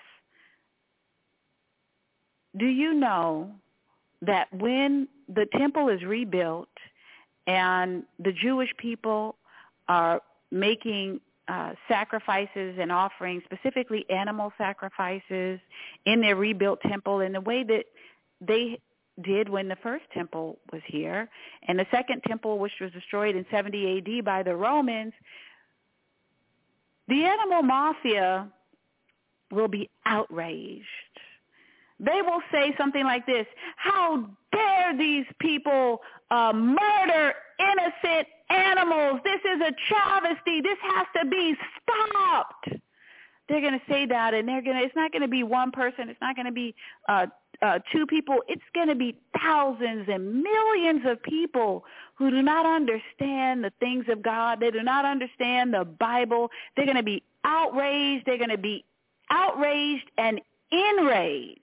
[2.58, 3.52] Do you know
[4.22, 6.70] that when the temple is rebuilt
[7.48, 9.36] and the Jewish people
[9.88, 15.60] are making uh, sacrifices and offerings, specifically animal sacrifices,
[16.06, 17.86] in their rebuilt temple, in the way that
[18.39, 18.80] they
[19.22, 21.30] did when the first temple was here.
[21.68, 25.13] And the second temple, which was destroyed in 70 AD by the Romans,
[27.08, 28.48] the animal mafia
[29.52, 30.86] will be outraged.
[32.04, 33.46] They will say something like this,
[33.78, 39.22] how dare these people uh, murder innocent animals?
[39.24, 40.62] This is a travesty.
[40.62, 42.70] This has to be stopped.
[43.50, 44.84] They're going to say that, and they're going to.
[44.84, 46.10] It's not going to be one person.
[46.10, 46.74] It's not going to be
[47.10, 47.28] uh,
[47.63, 51.86] uh, two people, it's going to be thousands and millions of people
[52.16, 54.60] who do not understand the things of God.
[54.60, 56.50] They do not understand the Bible.
[56.76, 58.26] They're going to be outraged.
[58.26, 58.84] They're going to be
[59.32, 60.42] outraged and
[60.73, 61.59] enraged.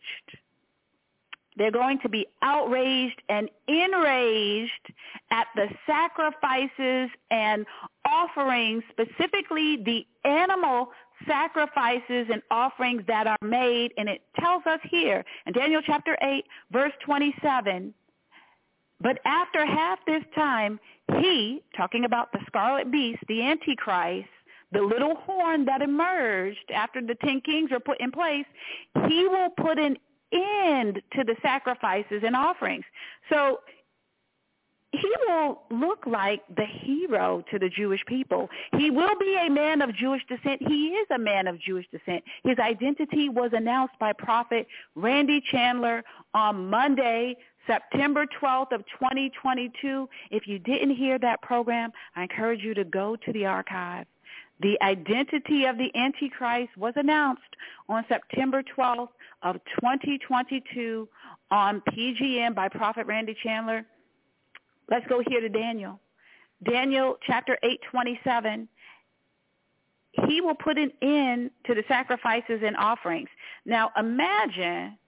[1.57, 4.93] They're going to be outraged and enraged
[5.31, 7.67] at the sacrifices and
[8.07, 10.91] offerings, specifically the animal
[11.27, 13.93] sacrifices and offerings that are made.
[13.99, 17.93] And it tells us here in Daniel chapter 8, verse 27,
[19.03, 20.79] but after half this time,
[21.19, 24.29] he, talking about the scarlet beast, the Antichrist,
[24.73, 28.47] the little horn that emerged after the ten kings were put in place,
[29.09, 29.97] he will put an
[30.33, 32.85] end to the sacrifices and offerings.
[33.29, 33.61] So
[34.93, 38.49] he will look like the hero to the Jewish people.
[38.77, 40.63] He will be a man of Jewish descent.
[40.67, 42.25] He is a man of Jewish descent.
[42.45, 46.03] His identity was announced by Prophet Randy Chandler
[46.35, 47.37] on Monday,
[47.69, 50.09] September 12th of 2022.
[50.33, 54.07] If you didn't hear that program, I encourage you to go to the archive.
[54.61, 57.57] The identity of the Antichrist was announced
[57.89, 59.09] on September 12th
[59.43, 61.09] of 2022
[61.51, 63.87] on PGN by Prophet Randy Chandler.
[64.91, 65.99] Let's go here to Daniel.
[66.63, 68.69] Daniel chapter 8, 27.
[70.27, 73.29] He will put an end to the sacrifices and offerings.
[73.65, 74.99] Now imagine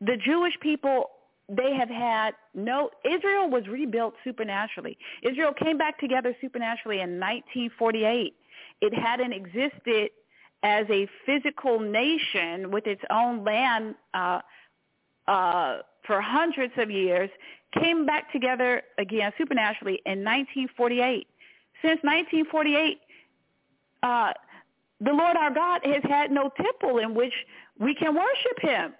[0.00, 1.10] the Jewish people,
[1.50, 4.96] they have had no, Israel was rebuilt supernaturally.
[5.22, 8.34] Israel came back together supernaturally in 1948.
[8.80, 10.10] It hadn't existed
[10.62, 14.40] as a physical nation with its own land uh,
[15.26, 17.30] uh, for hundreds of years
[17.78, 21.26] came back together again supernaturally in 1948.
[21.82, 23.00] Since 1948,
[24.02, 24.32] uh,
[25.00, 27.32] the Lord our God has had no temple in which
[27.78, 28.92] we can worship him.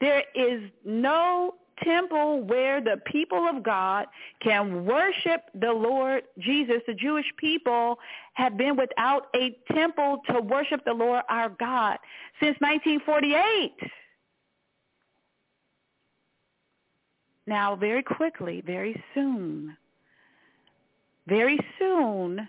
[0.00, 4.06] There is no temple where the people of God
[4.40, 6.76] can worship the Lord Jesus.
[6.86, 7.98] The Jewish people
[8.34, 11.98] have been without a temple to worship the Lord our God
[12.40, 13.72] since 1948.
[17.46, 19.76] Now, very quickly, very soon,
[21.28, 22.48] very soon,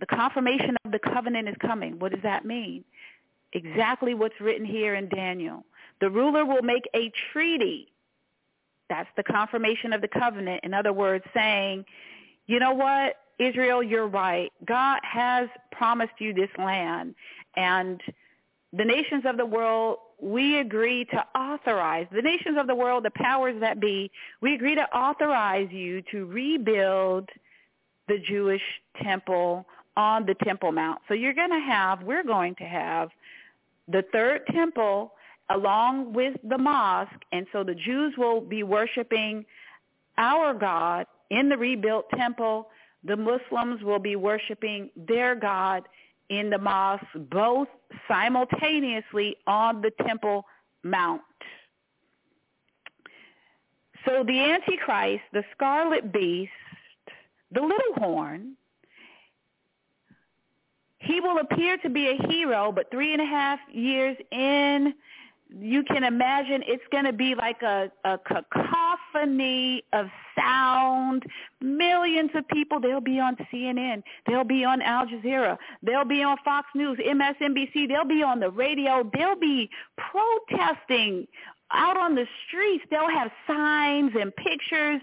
[0.00, 1.98] the confirmation of the covenant is coming.
[1.98, 2.84] What does that mean?
[3.52, 5.64] exactly what's written here in Daniel.
[6.00, 7.88] The ruler will make a treaty.
[8.88, 10.60] That's the confirmation of the covenant.
[10.64, 11.84] In other words, saying,
[12.46, 14.52] you know what, Israel, you're right.
[14.64, 17.14] God has promised you this land.
[17.56, 18.00] And
[18.72, 23.10] the nations of the world, we agree to authorize, the nations of the world, the
[23.10, 27.28] powers that be, we agree to authorize you to rebuild
[28.08, 28.62] the Jewish
[29.02, 31.00] temple on the Temple Mount.
[31.08, 33.10] So you're going to have, we're going to have
[33.86, 35.12] the third temple
[35.50, 37.24] along with the mosque.
[37.32, 39.44] And so the Jews will be worshiping
[40.16, 42.68] our God in the rebuilt temple.
[43.04, 45.84] The Muslims will be worshiping their God
[46.28, 47.68] in the mosque, both
[48.06, 50.44] simultaneously on the Temple
[50.82, 51.22] Mount.
[54.04, 56.52] So the Antichrist, the scarlet beast,
[57.50, 58.54] the little horn,
[60.98, 64.94] he will appear to be a hero, but three and a half years in,
[65.50, 71.24] you can imagine it's going to be like a, a cacophony of sound.
[71.60, 74.02] Millions of people, they'll be on CNN.
[74.26, 75.56] They'll be on Al Jazeera.
[75.82, 77.88] They'll be on Fox News, MSNBC.
[77.88, 79.08] They'll be on the radio.
[79.14, 81.26] They'll be protesting
[81.72, 82.84] out on the streets.
[82.90, 85.00] They'll have signs and pictures.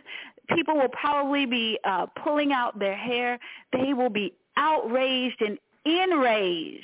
[0.50, 3.40] People will probably be uh, pulling out their hair.
[3.74, 6.84] They will be outraged and enraged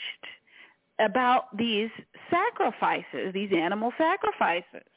[1.02, 1.89] about these
[2.30, 4.88] sacrifices, these animal sacrifices.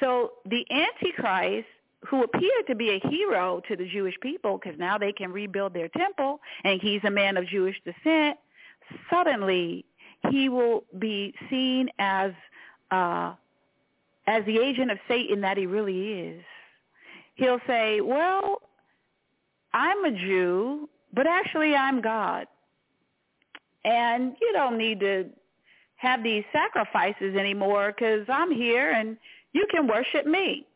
[0.00, 1.66] So the Antichrist,
[2.06, 5.74] who appeared to be a hero to the Jewish people because now they can rebuild
[5.74, 8.38] their temple, and he's a man of Jewish descent,
[9.10, 9.84] suddenly
[10.30, 12.32] he will be seen as
[12.90, 13.34] uh,
[14.26, 16.42] as the agent of Satan that he really is.
[17.34, 18.62] He'll say, well,
[19.72, 22.46] I'm a Jew, but actually I'm God.
[23.88, 25.30] And you don't need to
[25.96, 29.16] have these sacrifices anymore because I'm here and
[29.54, 30.66] you can worship me.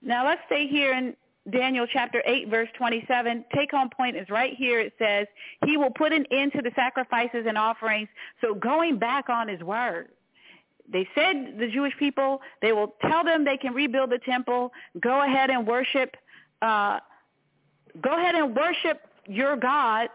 [0.00, 1.14] Now let's stay here in
[1.50, 3.44] Daniel chapter 8 verse 27.
[3.54, 4.80] Take home point is right here.
[4.80, 5.26] It says,
[5.66, 8.08] he will put an end to the sacrifices and offerings.
[8.40, 10.08] So going back on his word.
[10.90, 14.72] They said the Jewish people, they will tell them they can rebuild the temple.
[14.98, 16.16] Go ahead and worship,
[16.62, 16.98] uh,
[18.00, 20.08] go ahead and worship your God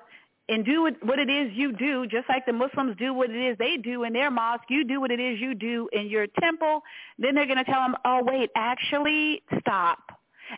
[0.47, 3.57] and do what it is you do, just like the Muslims do what it is
[3.57, 4.65] they do in their mosque.
[4.69, 6.81] You do what it is you do in your temple.
[7.17, 9.99] Then they're going to tell them, oh, wait, actually stop.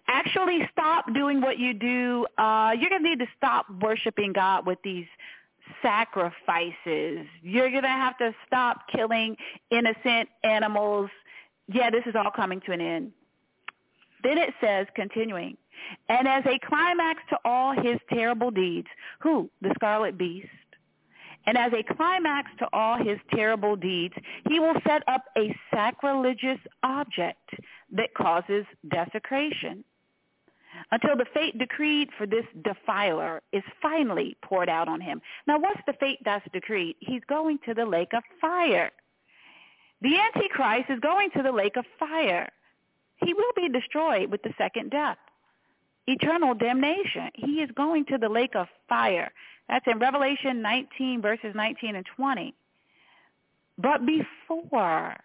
[0.08, 2.28] Actually stop doing what you do.
[2.38, 5.06] Uh, you're going to need to stop worshiping God with these
[5.82, 7.26] sacrifices.
[7.42, 9.38] You're going to have to stop killing
[9.72, 11.10] innocent animals.
[11.72, 13.12] Yeah, this is all coming to an end.
[14.24, 15.56] Then it says, continuing,
[16.10, 18.88] and as a climax to all his terrible deeds,
[19.20, 19.50] who?
[19.62, 20.48] The scarlet beast.
[21.46, 24.14] And as a climax to all his terrible deeds,
[24.50, 27.52] he will set up a sacrilegious object
[27.94, 29.86] that causes desecration
[30.92, 35.22] until the fate decreed for this defiler is finally poured out on him.
[35.48, 36.98] Now, what's the fate that's decreed?
[37.00, 38.92] He's going to the lake of fire.
[40.02, 42.50] The Antichrist is going to the lake of fire.
[43.18, 45.18] He will be destroyed with the second death
[46.08, 47.30] eternal damnation.
[47.36, 49.32] He is going to the lake of fire.
[49.70, 52.54] That's in Revelation 19, verses 19 and 20.
[53.78, 55.16] But before,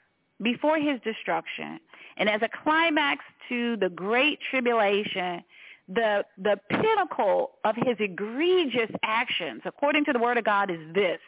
[0.43, 1.79] before his destruction,
[2.17, 5.43] and as a climax to the great tribulation,
[5.89, 11.21] the, the pinnacle of his egregious actions, according to the word of God, is this.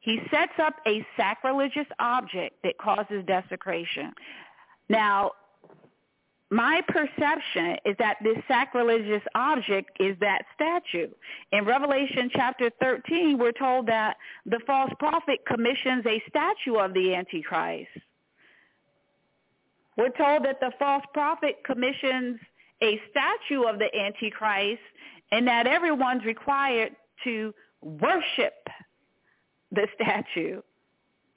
[0.00, 4.12] He sets up a sacrilegious object that causes desecration.
[4.88, 5.32] Now,
[6.52, 11.08] my perception is that this sacrilegious object is that statue.
[11.50, 17.14] In Revelation chapter 13, we're told that the false prophet commissions a statue of the
[17.14, 17.88] Antichrist.
[19.96, 22.38] We're told that the false prophet commissions
[22.82, 24.82] a statue of the Antichrist
[25.30, 26.94] and that everyone's required
[27.24, 28.68] to worship
[29.70, 30.60] the statue.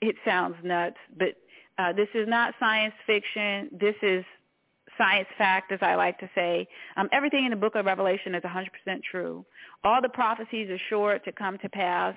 [0.02, 1.36] It sounds nuts, but
[1.78, 3.70] uh, this is not science fiction.
[3.72, 4.26] This is
[4.98, 6.68] science fact, as I like to say.
[6.98, 8.68] Um, everything in the book of Revelation is 100%
[9.10, 9.46] true.
[9.84, 12.16] All the prophecies are sure to come to pass.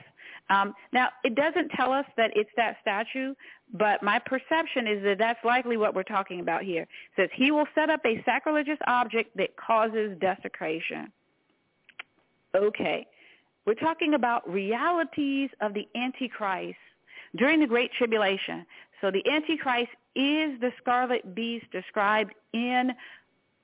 [0.50, 3.34] Um, now, it doesn't tell us that it's that statue,
[3.74, 6.82] but my perception is that that's likely what we're talking about here.
[6.82, 11.12] It says, he will set up a sacrilegious object that causes desecration.
[12.54, 13.06] Okay.
[13.66, 16.78] We're talking about realities of the Antichrist
[17.36, 18.64] during the Great Tribulation.
[19.02, 22.92] So the Antichrist is the scarlet beast described in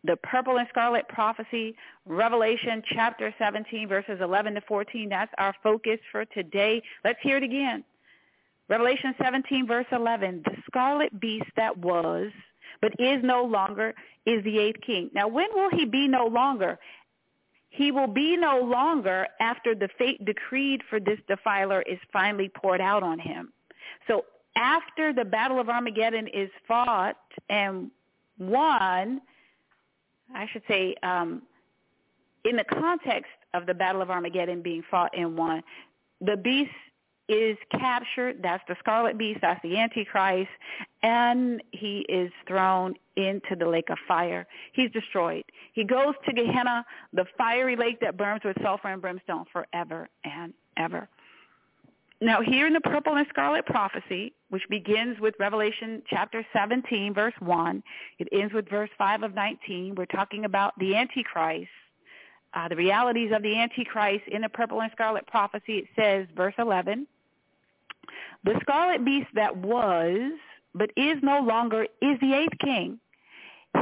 [0.04, 1.74] the purple and scarlet prophecy,
[2.06, 5.08] Revelation chapter 17, verses 11 to 14.
[5.08, 6.82] That's our focus for today.
[7.04, 7.82] Let's hear it again.
[8.68, 10.42] Revelation 17, verse 11.
[10.44, 12.30] The scarlet beast that was,
[12.80, 13.94] but is no longer,
[14.24, 15.10] is the eighth king.
[15.12, 16.78] Now, when will he be no longer?
[17.70, 22.80] He will be no longer after the fate decreed for this defiler is finally poured
[22.80, 23.52] out on him.
[24.06, 24.24] So
[24.56, 27.16] after the Battle of Armageddon is fought
[27.48, 27.90] and
[28.38, 29.20] won,
[30.34, 31.42] I should say, um,
[32.44, 35.62] in the context of the Battle of Armageddon being fought and won,
[36.20, 36.70] the beast
[37.28, 38.40] is captured.
[38.42, 39.40] That's the scarlet beast.
[39.40, 40.50] That's the Antichrist.
[41.02, 44.46] And he is thrown into the lake of fire.
[44.72, 45.44] He's destroyed.
[45.72, 50.52] He goes to Gehenna, the fiery lake that burns with sulfur and brimstone forever and
[50.76, 51.08] ever.
[52.24, 57.34] Now, here in the purple and scarlet prophecy, which begins with Revelation chapter 17, verse
[57.40, 57.82] 1,
[58.18, 59.94] it ends with verse 5 of 19.
[59.94, 61.68] We're talking about the Antichrist,
[62.54, 65.80] uh, the realities of the Antichrist in the purple and scarlet prophecy.
[65.80, 67.06] It says, verse 11,
[68.44, 70.32] the scarlet beast that was,
[70.74, 72.98] but is no longer, is the eighth king.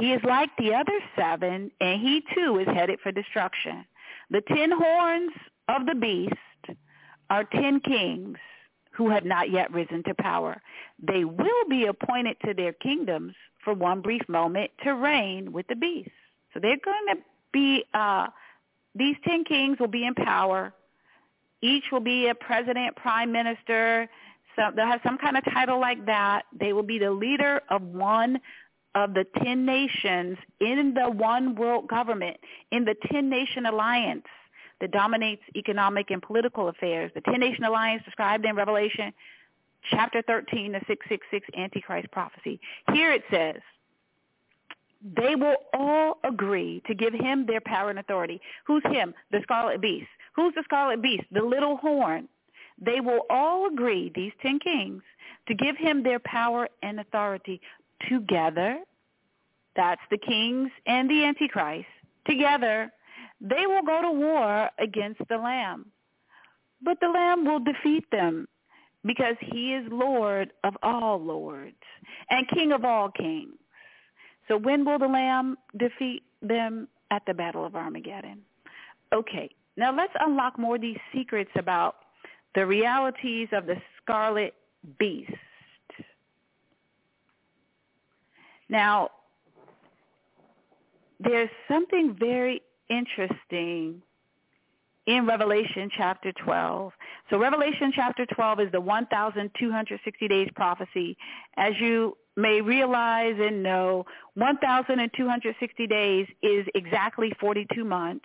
[0.00, 3.84] He is like the other seven, and he too is headed for destruction.
[4.30, 5.30] The ten horns
[5.68, 6.34] of the beast
[7.32, 8.36] are ten kings
[8.90, 10.60] who have not yet risen to power.
[11.02, 13.32] They will be appointed to their kingdoms
[13.64, 16.10] for one brief moment to reign with the beast.
[16.52, 17.16] So they're going to
[17.50, 18.26] be, uh,
[18.94, 20.74] these ten kings will be in power.
[21.62, 24.10] Each will be a president, prime minister.
[24.54, 26.42] So they'll have some kind of title like that.
[26.60, 28.40] They will be the leader of one
[28.94, 32.36] of the ten nations in the one world government,
[32.72, 34.26] in the ten nation alliance
[34.82, 37.12] that dominates economic and political affairs.
[37.14, 39.12] The Ten Nation Alliance described in Revelation
[39.90, 42.60] chapter 13, the 666 Antichrist prophecy.
[42.92, 43.62] Here it says,
[45.16, 48.40] they will all agree to give him their power and authority.
[48.66, 49.14] Who's him?
[49.30, 50.08] The scarlet beast.
[50.34, 51.24] Who's the scarlet beast?
[51.30, 52.28] The little horn.
[52.80, 55.02] They will all agree, these ten kings,
[55.46, 57.60] to give him their power and authority
[58.08, 58.80] together.
[59.76, 61.86] That's the kings and the Antichrist.
[62.26, 62.90] Together
[63.42, 65.86] they will go to war against the Lamb.
[66.80, 68.46] But the Lamb will defeat them
[69.04, 71.76] because he is Lord of all lords
[72.30, 73.58] and King of all kings.
[74.48, 76.88] So when will the Lamb defeat them?
[77.10, 78.38] At the Battle of Armageddon.
[79.12, 81.96] Okay, now let's unlock more of these secrets about
[82.54, 84.54] the realities of the scarlet
[84.98, 85.30] beast.
[88.70, 89.10] Now,
[91.20, 92.62] there's something very
[92.92, 94.02] interesting
[95.06, 96.92] in Revelation chapter 12.
[97.30, 101.16] So Revelation chapter 12 is the 1,260 days prophecy.
[101.56, 108.24] As you may realize and know, 1,260 days is exactly 42 months.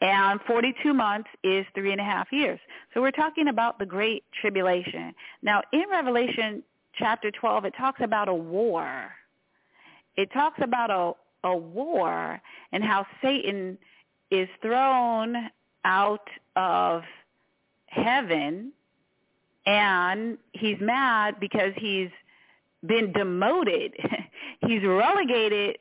[0.00, 2.60] And 42 months is three and a half years.
[2.92, 5.14] So we're talking about the Great Tribulation.
[5.42, 6.62] Now, in Revelation
[6.98, 9.10] chapter 12, it talks about a war.
[10.16, 11.12] It talks about a,
[11.46, 12.42] a war
[12.72, 13.78] and how Satan
[14.30, 15.48] is thrown
[15.84, 17.02] out of
[17.86, 18.72] heaven
[19.64, 22.10] and he's mad because he's
[22.86, 23.94] been demoted.
[24.66, 25.78] he's relegated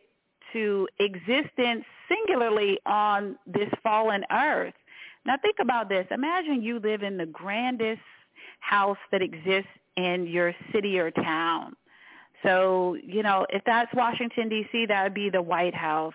[0.53, 4.73] to existence singularly on this fallen earth.
[5.25, 6.05] Now think about this.
[6.11, 8.01] Imagine you live in the grandest
[8.59, 11.75] house that exists in your city or town.
[12.45, 16.13] So, you know, if that's Washington, D.C., that would be the White House.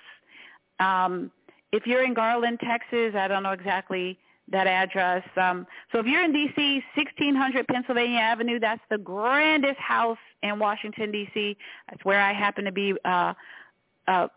[0.78, 1.30] Um,
[1.72, 4.18] if you're in Garland, Texas, I don't know exactly
[4.48, 5.24] that address.
[5.36, 11.10] Um, so if you're in D.C., 1600 Pennsylvania Avenue, that's the grandest house in Washington,
[11.10, 11.56] D.C.
[11.88, 12.94] That's where I happen to be.
[13.04, 13.34] Uh,
[14.06, 14.28] uh,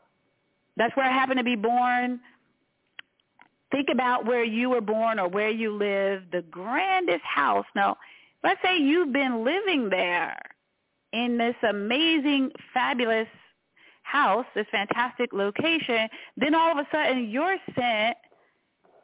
[0.78, 2.20] that's where I happen to be born.
[3.72, 6.24] Think about where you were born or where you live.
[6.32, 7.66] The grandest house.
[7.76, 7.98] Now,
[8.44, 10.38] let's say you've been living there
[11.14, 13.28] in this amazing, fabulous
[14.02, 18.18] house, this fantastic location, then all of a sudden you're sent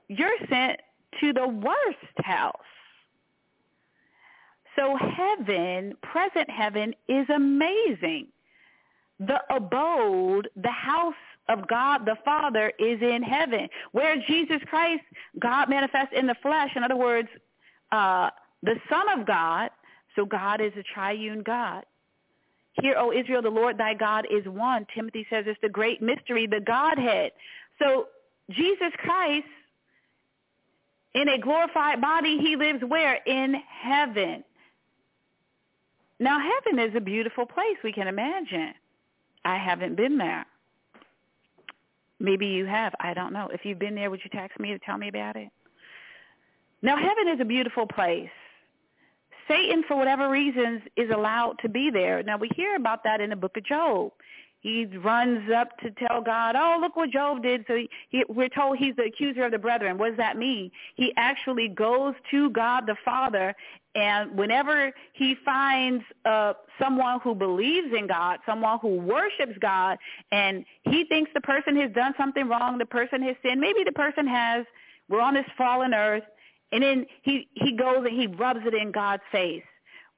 [0.07, 0.79] you're sent
[1.21, 2.55] to the worst house.
[4.75, 8.27] So heaven, present heaven is amazing.
[9.19, 11.13] The abode, the house
[11.49, 13.67] of God the Father is in heaven.
[13.91, 15.03] Where Jesus Christ,
[15.39, 16.71] God manifests in the flesh.
[16.75, 17.27] In other words,
[17.91, 18.29] uh,
[18.63, 19.69] the Son of God.
[20.15, 21.85] So God is a triune God.
[22.81, 24.85] Hear, O Israel, the Lord thy God is one.
[24.93, 27.31] Timothy says it's the great mystery, the Godhead.
[27.79, 28.07] So
[28.49, 29.47] Jesus Christ,
[31.13, 33.15] in a glorified body, he lives where?
[33.25, 34.43] In heaven.
[36.19, 38.73] Now, heaven is a beautiful place we can imagine.
[39.45, 40.45] I haven't been there.
[42.19, 42.93] Maybe you have.
[42.99, 43.47] I don't know.
[43.53, 45.47] If you've been there, would you text me to tell me about it?
[46.81, 48.29] Now, heaven is a beautiful place.
[49.49, 52.21] Satan, for whatever reasons, is allowed to be there.
[52.23, 54.11] Now, we hear about that in the book of Job.
[54.61, 57.63] He runs up to tell God, oh, look what Job did.
[57.65, 59.97] So he, he, we're told he's the accuser of the brethren.
[59.97, 60.69] What does that mean?
[60.95, 63.55] He actually goes to God the Father,
[63.95, 69.97] and whenever he finds uh, someone who believes in God, someone who worships God,
[70.31, 73.93] and he thinks the person has done something wrong, the person has sinned, maybe the
[73.93, 74.65] person has,
[75.07, 76.23] we're on this fallen earth,
[76.71, 79.63] and then he, he goes and he rubs it in God's face.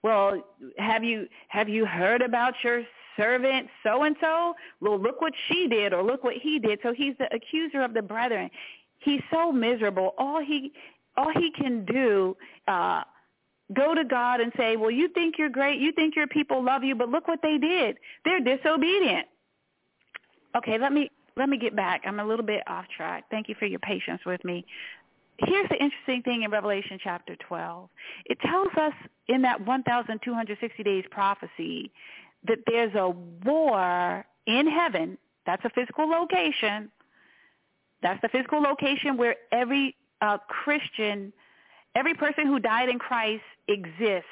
[0.04, 0.44] Well,
[0.78, 2.84] have you have you heard about your
[3.16, 4.56] servant so and so?
[4.80, 6.80] Well, look what she did or look what he did.
[6.82, 8.50] So he's the accuser of the brethren.
[9.00, 10.14] He's so miserable.
[10.18, 10.74] All he
[11.16, 12.36] all he can do
[12.68, 13.04] uh
[13.74, 15.80] go to God and say, "Well, you think you're great.
[15.80, 17.98] You think your people love you, but look what they did.
[18.26, 19.28] They're disobedient."
[20.58, 22.02] Okay, let me let me get back.
[22.06, 23.26] I'm a little bit off track.
[23.30, 24.66] Thank you for your patience with me
[25.46, 27.90] here's the interesting thing in Revelation chapter 12.
[28.26, 28.94] It tells us
[29.28, 31.92] in that 1,260 days prophecy
[32.48, 33.10] that there's a
[33.46, 35.18] war in heaven.
[35.46, 36.92] That's a physical location.
[38.02, 41.32] That's the physical location where every uh, Christian,
[41.96, 44.28] every person who died in Christ exists.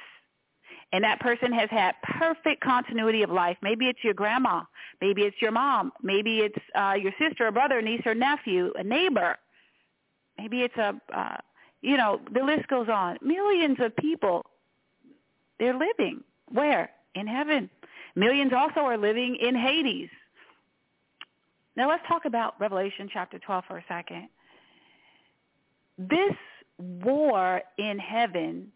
[0.92, 3.58] And that person has had perfect continuity of life.
[3.62, 4.64] Maybe it's your grandma.
[5.02, 5.92] Maybe it's your mom.
[6.02, 9.38] Maybe it's uh, your sister or brother, niece or nephew, a neighbor
[10.40, 11.38] Maybe it's a, uh,
[11.82, 13.18] you know, the list goes on.
[13.22, 14.46] Millions of people,
[15.60, 16.92] they're living where?
[17.16, 17.70] In heaven.
[18.16, 20.10] Millions also are living in Hades.
[21.76, 24.30] Now let's talk about Revelation chapter 12 for a second.
[25.98, 26.36] This
[26.78, 28.72] war in heaven,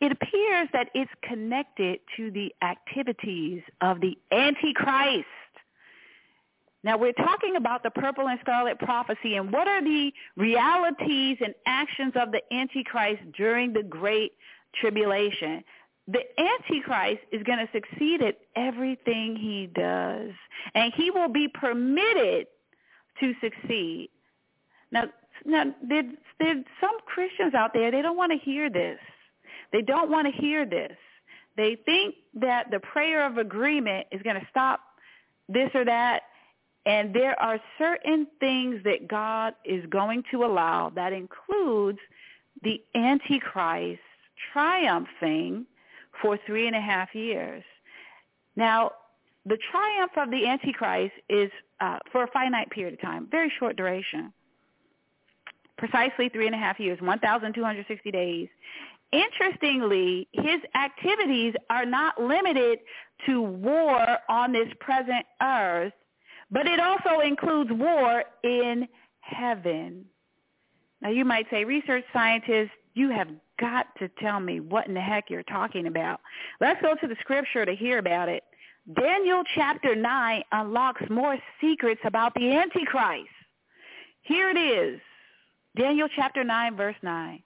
[0.00, 5.26] it appears that it's connected to the activities of the Antichrist.
[6.84, 11.54] Now we're talking about the purple and scarlet prophecy and what are the realities and
[11.64, 14.32] actions of the Antichrist during the great
[14.78, 15.64] tribulation.
[16.08, 20.32] The Antichrist is going to succeed at everything he does
[20.74, 22.48] and he will be permitted
[23.20, 24.10] to succeed.
[24.92, 25.04] Now,
[25.46, 26.04] now there's,
[26.38, 28.98] there's some Christians out there, they don't want to hear this.
[29.72, 30.92] They don't want to hear this.
[31.56, 34.80] They think that the prayer of agreement is going to stop
[35.48, 36.24] this or that
[36.86, 41.98] and there are certain things that God is going to allow that includes
[42.62, 44.00] the Antichrist
[44.52, 45.66] triumphing
[46.20, 47.62] for three and a half years.
[48.56, 48.92] Now,
[49.46, 53.76] the triumph of the Antichrist is uh, for a finite period of time, very short
[53.76, 54.32] duration,
[55.76, 58.48] precisely three and a half years, 1,260 days.
[59.12, 62.80] Interestingly, his activities are not limited
[63.26, 65.92] to war on this present earth,
[66.54, 68.86] but it also includes war in
[69.20, 70.04] heaven.
[71.02, 73.28] Now you might say, research scientists, you have
[73.58, 76.20] got to tell me what in the heck you're talking about.
[76.60, 78.44] Let's go to the scripture to hear about it.
[78.94, 83.28] Daniel chapter 9 unlocks more secrets about the Antichrist.
[84.22, 85.00] Here it is.
[85.76, 87.42] Daniel chapter 9 verse 9.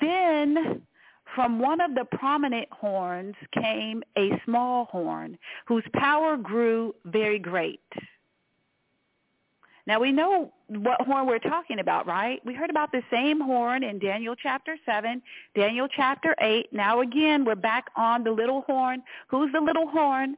[0.00, 0.80] Then
[1.34, 5.36] from one of the prominent horns came a small horn
[5.66, 7.80] whose power grew very great.
[9.88, 12.44] Now we know what horn we're talking about, right?
[12.44, 15.22] We heard about the same horn in Daniel chapter 7,
[15.56, 16.70] Daniel chapter 8.
[16.72, 19.02] Now again, we're back on the little horn.
[19.28, 20.36] Who's the little horn?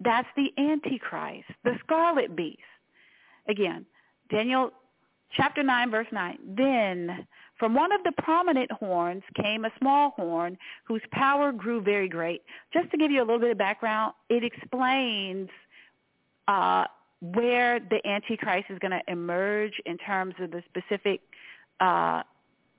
[0.00, 2.58] That's the Antichrist, the scarlet beast.
[3.46, 3.84] Again,
[4.30, 4.70] Daniel
[5.36, 6.38] chapter 9, verse 9.
[6.56, 7.26] Then
[7.58, 12.40] from one of the prominent horns came a small horn whose power grew very great.
[12.72, 15.50] Just to give you a little bit of background, it explains
[16.48, 16.86] uh,
[17.20, 21.20] where the Antichrist is going to emerge in terms of the specific
[21.80, 22.22] uh,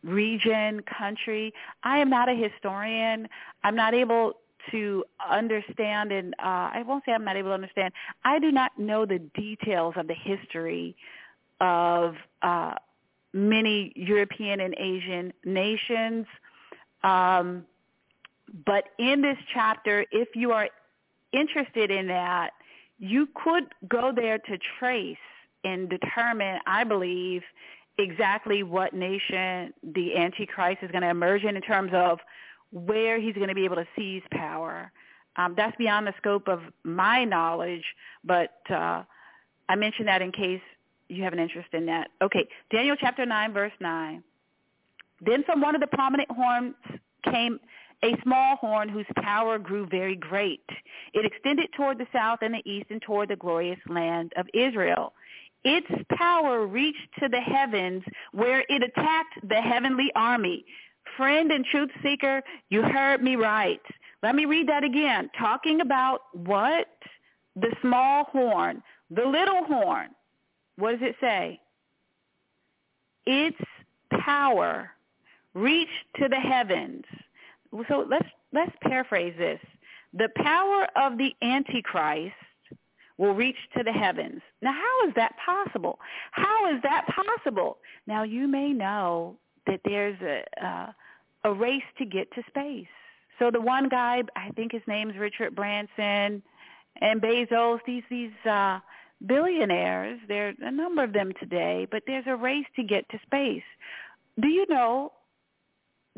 [0.03, 1.53] region, country.
[1.83, 3.27] I am not a historian.
[3.63, 4.33] I'm not able
[4.71, 7.93] to understand, and uh, I won't say I'm not able to understand.
[8.25, 10.95] I do not know the details of the history
[11.61, 12.73] of uh,
[13.33, 16.25] many European and Asian nations.
[17.03, 17.65] Um,
[18.65, 20.69] but in this chapter, if you are
[21.33, 22.51] interested in that,
[22.99, 25.17] you could go there to trace
[25.63, 27.41] and determine, I believe,
[27.97, 32.19] exactly what nation the Antichrist is going to emerge in in terms of
[32.71, 34.91] where he's going to be able to seize power.
[35.35, 37.83] Um, that's beyond the scope of my knowledge,
[38.23, 39.03] but uh,
[39.69, 40.61] I mention that in case
[41.09, 42.09] you have an interest in that.
[42.21, 44.23] Okay, Daniel chapter 9, verse 9.
[45.21, 46.75] Then from one of the prominent horns
[47.23, 47.59] came
[48.03, 50.63] a small horn whose power grew very great.
[51.13, 55.13] It extended toward the south and the east and toward the glorious land of Israel.
[55.63, 55.87] its
[56.17, 60.63] power reached to the heavens where it attacked the heavenly army.
[61.17, 63.81] Friend and truth seeker, you heard me right.
[64.23, 65.29] Let me read that again.
[65.37, 66.87] Talking about what?
[67.55, 70.09] The small horn, the little horn.
[70.77, 71.59] What does it say?
[73.25, 73.57] Its
[74.21, 74.91] power
[75.53, 77.03] reached to the heavens.
[77.87, 79.59] So let's let's paraphrase this.
[80.13, 82.33] The power of the Antichrist
[83.17, 84.41] will reach to the heavens.
[84.61, 85.99] Now, how is that possible?
[86.31, 87.79] How is that possible?
[88.05, 90.91] Now, you may know that there's a uh,
[91.43, 92.87] a race to get to space.
[93.39, 96.41] So the one guy, I think his name's Richard Branson,
[97.01, 98.79] and Bezos, these these uh,
[99.25, 100.19] billionaires.
[100.27, 103.63] There's a number of them today, but there's a race to get to space.
[104.39, 105.11] Do you know?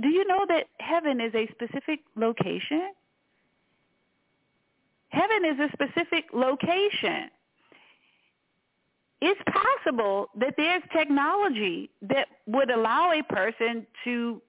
[0.02, 2.91] Do you know that heaven is a specific location?
[5.10, 7.30] Heaven is a specific location.
[9.22, 14.41] It's possible that there's technology that would allow a person to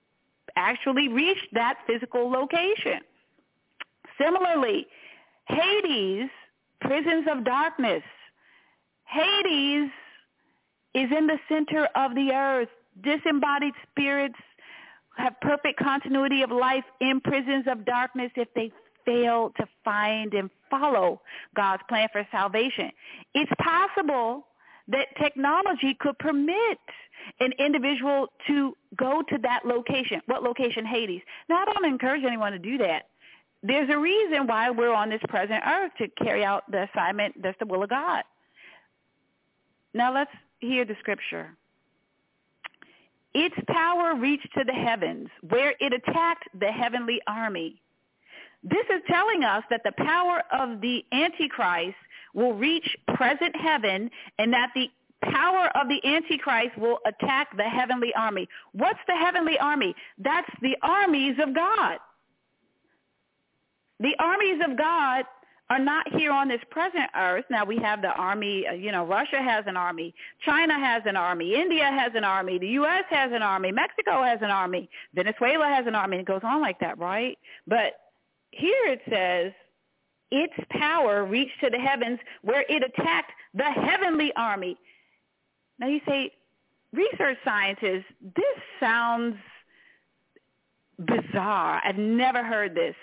[0.56, 3.00] actually reach that physical location.
[4.20, 4.86] Similarly,
[5.46, 6.28] Hades,
[6.80, 8.02] prisons of darkness.
[9.04, 9.90] Hades
[10.94, 12.68] is in the center of the earth.
[13.02, 14.38] Disembodied spirits
[15.16, 18.72] have perfect continuity of life in prisons of darkness if they
[19.04, 21.20] fail to find and follow
[21.56, 22.90] God's plan for salvation.
[23.34, 24.46] It's possible
[24.88, 26.78] that technology could permit
[27.40, 30.20] an individual to go to that location.
[30.26, 30.84] What location?
[30.84, 31.22] Hades.
[31.48, 33.04] Now, I don't encourage anyone to do that.
[33.62, 37.58] There's a reason why we're on this present earth to carry out the assignment that's
[37.58, 38.24] the will of God.
[39.92, 40.30] Now let's
[40.60, 41.50] hear the scripture.
[43.34, 47.80] Its power reached to the heavens, where it attacked the heavenly army.
[48.62, 51.96] This is telling us that the power of the Antichrist
[52.34, 54.88] will reach present heaven and that the
[55.22, 58.48] power of the Antichrist will attack the heavenly army.
[58.72, 59.94] What's the heavenly army?
[60.18, 61.98] That's the armies of God.
[64.00, 65.24] The armies of God
[65.70, 67.44] are not here on this present earth.
[67.48, 70.12] Now we have the army, uh, you know, Russia has an army,
[70.44, 73.04] China has an army, India has an army, the U.S.
[73.08, 76.18] has an army, Mexico has an army, Venezuela has an army.
[76.18, 77.38] It goes on like that, right?
[77.68, 77.94] But
[78.50, 79.52] here it says
[80.32, 84.76] its power reached to the heavens where it attacked the heavenly army.
[85.78, 86.32] Now you say,
[86.92, 88.44] research scientists, this
[88.80, 89.36] sounds
[90.98, 91.80] bizarre.
[91.84, 92.94] I've never heard this.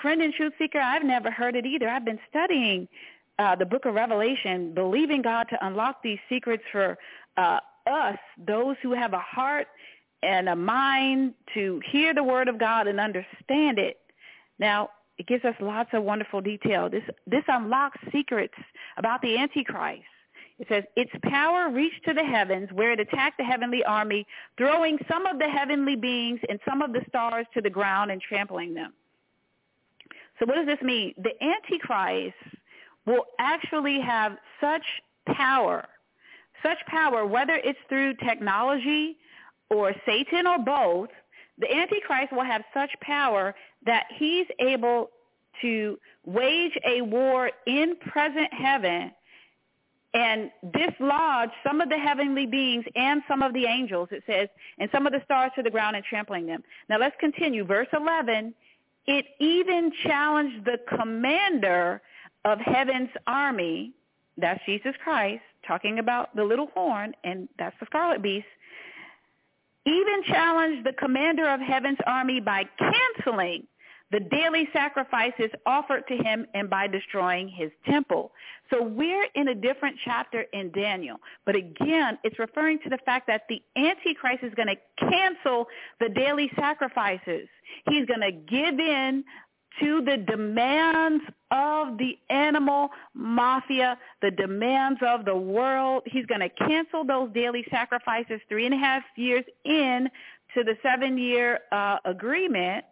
[0.00, 1.88] Friend and truth seeker, I've never heard it either.
[1.88, 2.88] I've been studying
[3.38, 6.98] uh, the book of Revelation, believing God to unlock these secrets for
[7.36, 9.66] uh, us, those who have a heart
[10.22, 13.98] and a mind to hear the word of God and understand it.
[14.58, 16.88] Now, it gives us lots of wonderful detail.
[16.88, 18.54] This, this unlocks secrets
[18.96, 20.02] about the Antichrist.
[20.58, 24.26] It says, its power reached to the heavens where it attacked the heavenly army,
[24.56, 28.20] throwing some of the heavenly beings and some of the stars to the ground and
[28.20, 28.92] trampling them.
[30.38, 31.14] So what does this mean?
[31.18, 32.36] The Antichrist
[33.06, 34.84] will actually have such
[35.26, 35.86] power,
[36.62, 39.16] such power, whether it's through technology
[39.70, 41.10] or Satan or both,
[41.58, 43.54] the Antichrist will have such power
[43.86, 45.10] that he's able
[45.62, 49.12] to wage a war in present heaven
[50.14, 54.88] and dislodge some of the heavenly beings and some of the angels, it says, and
[54.92, 56.62] some of the stars to the ground and trampling them.
[56.88, 57.64] Now let's continue.
[57.64, 58.54] Verse 11,
[59.06, 62.00] it even challenged the commander
[62.44, 63.92] of heaven's army,
[64.36, 68.46] that's Jesus Christ, talking about the little horn, and that's the scarlet beast,
[69.86, 73.66] even challenged the commander of heaven's army by canceling
[74.14, 78.30] the daily sacrifices offered to him and by destroying his temple.
[78.70, 81.16] So we're in a different chapter in Daniel.
[81.44, 84.76] But again, it's referring to the fact that the Antichrist is going to
[85.10, 85.66] cancel
[85.98, 87.48] the daily sacrifices.
[87.90, 89.24] He's going to give in
[89.80, 96.04] to the demands of the animal mafia, the demands of the world.
[96.06, 100.08] He's going to cancel those daily sacrifices three and a half years in
[100.54, 102.84] to the seven-year uh, agreement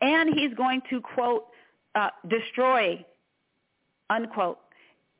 [0.00, 1.46] and he's going to, quote,
[1.94, 3.04] uh, destroy,
[4.10, 4.58] unquote,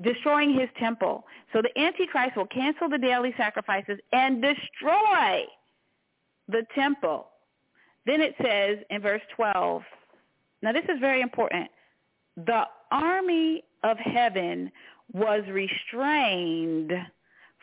[0.00, 1.24] destroying his temple.
[1.52, 5.44] So the Antichrist will cancel the daily sacrifices and destroy
[6.48, 7.28] the temple.
[8.06, 9.82] Then it says in verse 12,
[10.62, 11.68] now this is very important.
[12.36, 14.70] The army of heaven
[15.12, 16.92] was restrained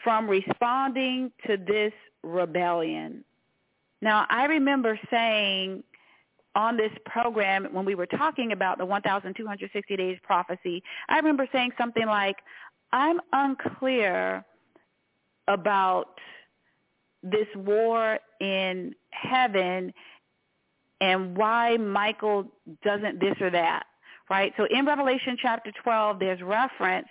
[0.03, 1.93] from responding to this
[2.23, 3.23] rebellion.
[4.01, 5.83] Now, I remember saying
[6.55, 11.71] on this program when we were talking about the 1,260 days prophecy, I remember saying
[11.77, 12.37] something like,
[12.91, 14.45] I'm unclear
[15.47, 16.19] about
[17.21, 19.93] this war in heaven
[21.01, 22.51] and why Michael
[22.83, 23.83] doesn't this or that,
[24.29, 24.53] right?
[24.57, 27.07] So in Revelation chapter 12, there's reference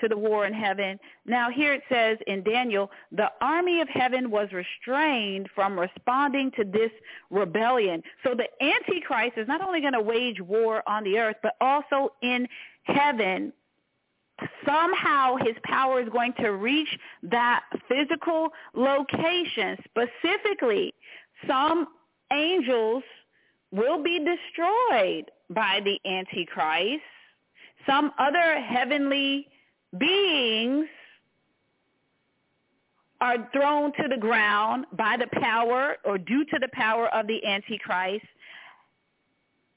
[0.00, 0.98] to the war in heaven.
[1.24, 6.64] Now here it says in Daniel, the army of heaven was restrained from responding to
[6.64, 6.90] this
[7.30, 8.02] rebellion.
[8.24, 12.12] So the Antichrist is not only going to wage war on the earth, but also
[12.22, 12.46] in
[12.84, 13.52] heaven.
[14.66, 16.88] Somehow his power is going to reach
[17.22, 19.78] that physical location.
[19.84, 20.92] Specifically,
[21.48, 21.88] some
[22.32, 23.02] angels
[23.70, 27.02] will be destroyed by the Antichrist.
[27.86, 29.48] Some other heavenly
[29.98, 30.86] beings
[33.20, 37.44] are thrown to the ground by the power or due to the power of the
[37.46, 38.26] Antichrist.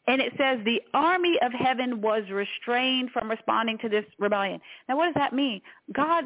[0.08, 4.60] And it says the army of heaven was restrained from responding to this rebellion.
[4.88, 5.62] Now what does that mean?
[5.94, 6.26] God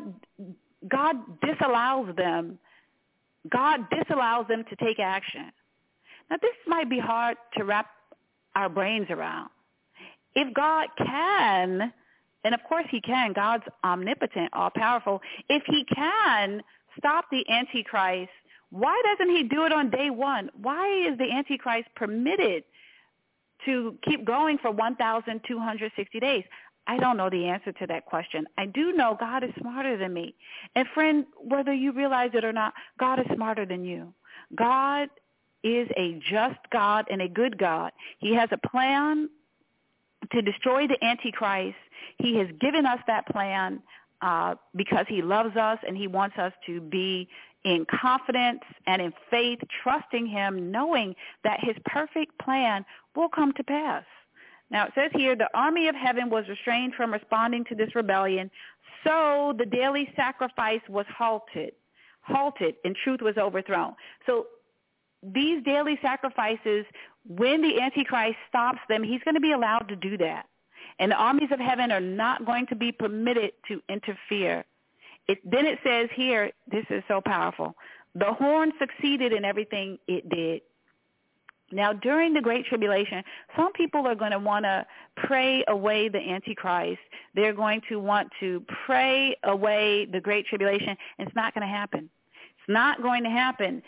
[0.87, 2.57] God disallows them.
[3.49, 5.51] God disallows them to take action.
[6.29, 7.87] Now this might be hard to wrap
[8.55, 9.49] our brains around.
[10.35, 11.93] If God can
[12.43, 13.33] and of course he can.
[13.33, 15.21] God's omnipotent, all-powerful.
[15.49, 16.61] If he can
[16.97, 18.31] stop the Antichrist,
[18.69, 20.49] why doesn't he do it on day one?
[20.59, 22.63] Why is the Antichrist permitted
[23.65, 26.43] to keep going for 1,260 days?
[26.85, 28.45] I don't know the answer to that question.
[28.57, 30.35] I do know God is smarter than me.
[30.75, 34.13] And friend, whether you realize it or not, God is smarter than you.
[34.55, 35.09] God
[35.63, 37.91] is a just God and a good God.
[38.19, 39.29] He has a plan
[40.33, 41.77] to destroy the Antichrist
[42.19, 43.81] he has given us that plan
[44.21, 47.27] uh, because he loves us and he wants us to be
[47.65, 53.63] in confidence and in faith, trusting him, knowing that his perfect plan will come to
[53.63, 54.03] pass.
[54.69, 58.49] Now it says here, the army of heaven was restrained from responding to this rebellion,
[59.03, 61.73] so the daily sacrifice was halted,
[62.21, 63.93] halted, and truth was overthrown.
[64.25, 64.47] So
[65.21, 66.85] these daily sacrifices,
[67.27, 70.45] when the Antichrist stops them, he's going to be allowed to do that.
[70.99, 74.65] And the armies of heaven are not going to be permitted to interfere.
[75.27, 77.75] It, then it says here, this is so powerful.
[78.15, 80.61] The horn succeeded in everything it did.
[81.71, 83.23] Now, during the Great Tribulation,
[83.55, 86.99] some people are going to want to pray away the Antichrist.
[87.33, 91.73] They're going to want to pray away the Great Tribulation, and it's not going to
[91.73, 92.09] happen.
[92.31, 93.81] It's not going to happen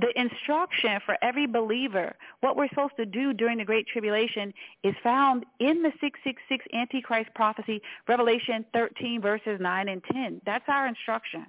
[0.00, 4.94] the instruction for every believer, what we're supposed to do during the Great Tribulation is
[5.02, 10.40] found in the 666 Antichrist prophecy, Revelation 13 verses 9 and 10.
[10.46, 11.46] That's our instruction.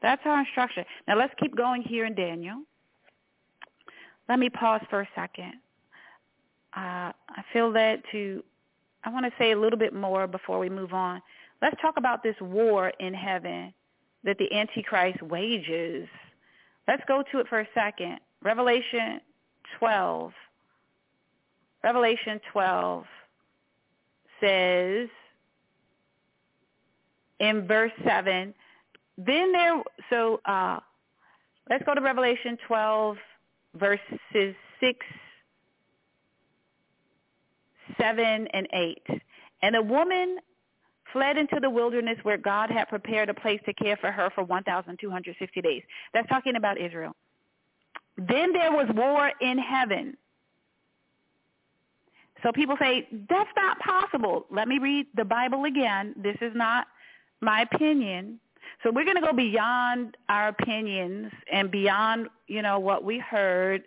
[0.00, 0.84] That's our instruction.
[1.08, 2.62] Now let's keep going here in Daniel.
[4.28, 5.54] Let me pause for a second.
[6.76, 8.44] Uh, I feel that to,
[9.02, 11.20] I want to say a little bit more before we move on.
[11.60, 13.72] Let's talk about this war in heaven
[14.22, 16.06] that the Antichrist wages
[16.88, 18.18] Let's go to it for a second.
[18.42, 19.20] Revelation
[19.78, 20.32] 12.
[21.84, 23.04] Revelation 12
[24.40, 25.08] says
[27.38, 28.54] in verse 7,
[29.18, 30.80] then there, so uh,
[31.68, 33.16] let's go to Revelation 12
[33.74, 35.06] verses 6,
[38.00, 39.02] 7, and 8.
[39.62, 40.38] And a woman
[41.12, 44.44] fled into the wilderness where God had prepared a place to care for her for
[44.44, 45.82] 1,260 days.
[46.12, 47.14] That's talking about Israel.
[48.16, 50.16] Then there was war in heaven.
[52.42, 54.46] So people say, that's not possible.
[54.50, 56.14] Let me read the Bible again.
[56.16, 56.86] This is not
[57.40, 58.40] my opinion.
[58.82, 63.82] So we're going to go beyond our opinions and beyond, you know, what we heard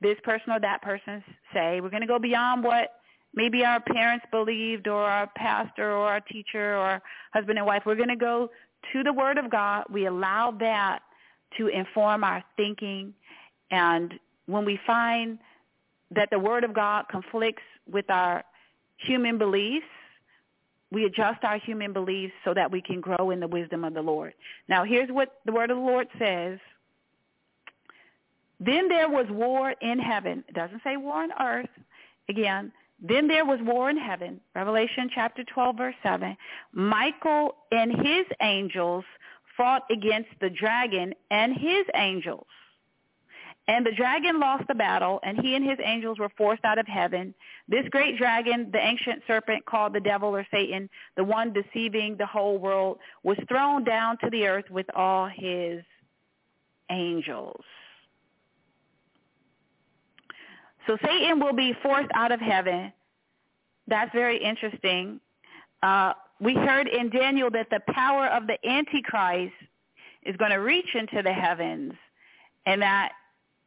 [0.00, 1.80] this person or that person say.
[1.80, 2.99] We're going to go beyond what
[3.34, 7.02] maybe our parents believed or our pastor or our teacher or
[7.32, 7.82] husband and wife.
[7.86, 8.50] We're going to go
[8.92, 9.84] to the Word of God.
[9.90, 11.00] We allow that
[11.58, 13.14] to inform our thinking.
[13.70, 14.14] And
[14.46, 15.38] when we find
[16.10, 18.44] that the Word of God conflicts with our
[18.96, 19.86] human beliefs,
[20.92, 24.02] we adjust our human beliefs so that we can grow in the wisdom of the
[24.02, 24.34] Lord.
[24.68, 26.58] Now, here's what the Word of the Lord says.
[28.58, 30.44] Then there was war in heaven.
[30.48, 31.70] It doesn't say war on earth.
[32.28, 36.36] Again, then there was war in heaven, Revelation chapter 12, verse 7.
[36.72, 39.04] Michael and his angels
[39.56, 42.46] fought against the dragon and his angels.
[43.68, 46.88] And the dragon lost the battle, and he and his angels were forced out of
[46.88, 47.34] heaven.
[47.68, 52.26] This great dragon, the ancient serpent called the devil or Satan, the one deceiving the
[52.26, 55.84] whole world, was thrown down to the earth with all his
[56.90, 57.62] angels.
[60.90, 62.92] So Satan will be forced out of heaven.
[63.86, 65.20] That's very interesting.
[65.84, 69.54] Uh, we heard in Daniel that the power of the Antichrist
[70.24, 71.92] is going to reach into the heavens
[72.66, 73.12] and that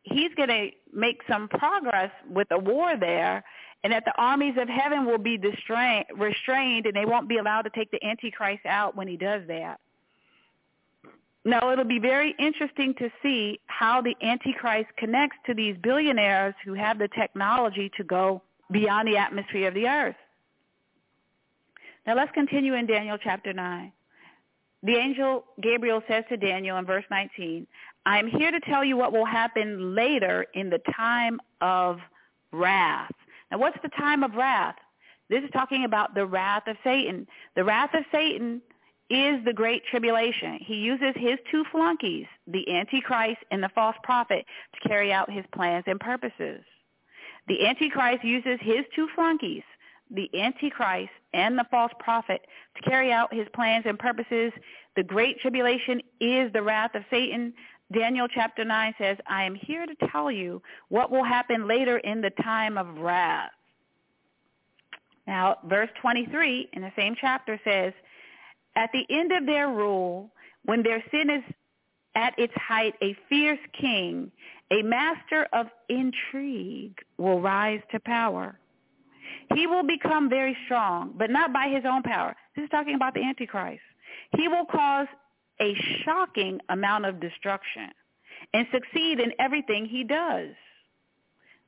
[0.04, 3.42] he's going to make some progress with the war there
[3.86, 7.70] and that the armies of heaven will be restrained and they won't be allowed to
[7.70, 9.80] take the Antichrist out when he does that.
[11.46, 16.74] Now, it'll be very interesting to see how the Antichrist connects to these billionaires who
[16.74, 18.42] have the technology to go
[18.72, 20.16] beyond the atmosphere of the earth.
[22.08, 23.92] Now, let's continue in Daniel chapter 9.
[24.84, 27.68] The angel Gabriel says to Daniel in verse 19,
[28.06, 32.00] I am here to tell you what will happen later in the time of
[32.52, 33.12] wrath.
[33.52, 34.76] Now, what's the time of wrath?
[35.30, 37.28] This is talking about the wrath of Satan.
[37.56, 38.62] The wrath of Satan
[39.14, 40.60] is the great tribulation.
[40.60, 45.46] He uses his two flunkies, the Antichrist and the false prophet, to carry out his
[45.54, 46.64] plans and purposes.
[47.48, 49.64] The Antichrist uses his two flunkies,
[50.10, 52.42] the Antichrist and the false prophet,
[52.76, 54.52] to carry out his plans and purposes.
[54.96, 57.54] The great tribulation is the wrath of Satan.
[57.92, 62.22] Daniel chapter 9 says, I am here to tell you what will happen later in
[62.22, 63.52] the time of wrath.
[65.28, 67.94] Now, verse 23 in the same chapter says,
[68.76, 70.32] at the end of their rule,
[70.66, 71.44] when their sin is
[72.16, 74.32] at its height, a fierce king,
[74.72, 78.58] a master of intrigue, will rise to power.
[79.56, 82.36] He will become very strong, but not by his own power.
[82.56, 83.82] This is talking about the Antichrist.
[84.38, 85.08] He will cause
[85.60, 87.90] a shocking amount of destruction
[88.54, 90.50] and succeed in everything he does.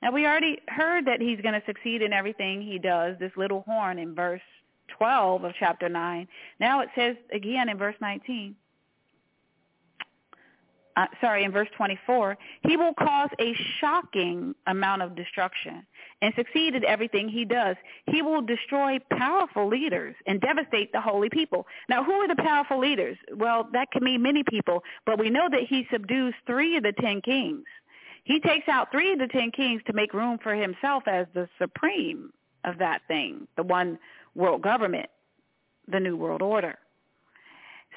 [0.01, 3.61] Now, we already heard that he's going to succeed in everything he does, this little
[3.61, 4.41] horn in verse
[4.97, 6.27] 12 of chapter 9.
[6.59, 8.55] Now it says again in verse 19,
[10.97, 15.86] uh, sorry, in verse 24, he will cause a shocking amount of destruction
[16.21, 17.75] and succeed in everything he does.
[18.07, 21.67] He will destroy powerful leaders and devastate the holy people.
[21.89, 23.17] Now, who are the powerful leaders?
[23.36, 26.93] Well, that can mean many people, but we know that he subdues three of the
[26.93, 27.65] ten kings.
[28.23, 31.49] He takes out three of the ten kings to make room for himself as the
[31.59, 32.31] supreme
[32.63, 33.99] of that thing, the one
[34.36, 35.09] world government,
[35.88, 36.77] the New World Order.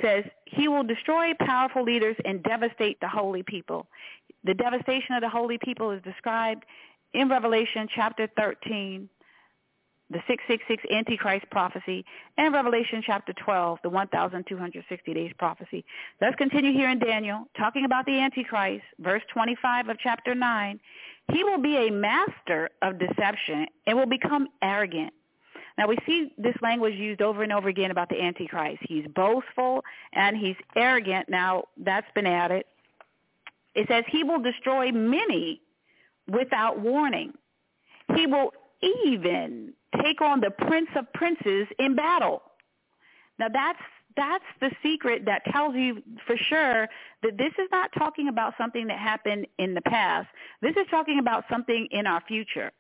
[0.00, 3.88] Says he will destroy powerful leaders and devastate the holy people.
[4.44, 6.64] The devastation of the holy people is described
[7.14, 9.08] in Revelation chapter 13,
[10.10, 12.04] the 666 Antichrist prophecy,
[12.36, 15.84] and Revelation chapter 12, the 1,260 days prophecy.
[16.20, 20.80] Let's continue here in Daniel, talking about the Antichrist, verse 25 of chapter 9.
[21.32, 25.12] He will be a master of deception and will become arrogant.
[25.78, 28.80] Now we see this language used over and over again about the Antichrist.
[28.82, 31.28] He's boastful and he's arrogant.
[31.28, 32.64] Now that's been added.
[33.76, 35.62] It says he will destroy many
[36.26, 37.32] without warning.
[38.16, 38.52] He will
[38.82, 39.72] even
[40.02, 42.42] take on the prince of princes in battle.
[43.38, 43.78] Now that's
[44.16, 46.88] that's the secret that tells you for sure
[47.22, 50.26] that this is not talking about something that happened in the past.
[50.60, 52.72] This is talking about something in our future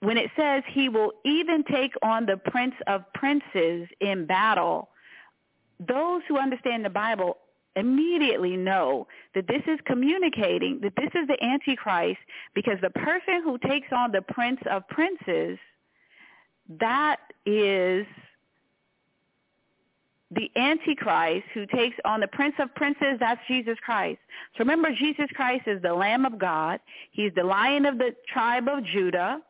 [0.00, 4.90] when it says he will even take on the prince of princes in battle,
[5.80, 7.38] those who understand the Bible
[7.76, 12.18] immediately know that this is communicating that this is the Antichrist
[12.54, 15.58] because the person who takes on the prince of princes,
[16.80, 18.06] that is
[20.30, 24.18] the Antichrist who takes on the Prince of Princes, that's Jesus Christ.
[24.54, 26.80] So remember, Jesus Christ is the Lamb of God.
[27.12, 29.40] He's the Lion of the tribe of Judah.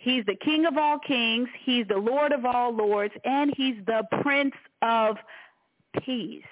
[0.00, 1.46] He's the King of all kings.
[1.62, 3.12] He's the Lord of all lords.
[3.24, 5.16] And he's the Prince of
[6.02, 6.42] Peace.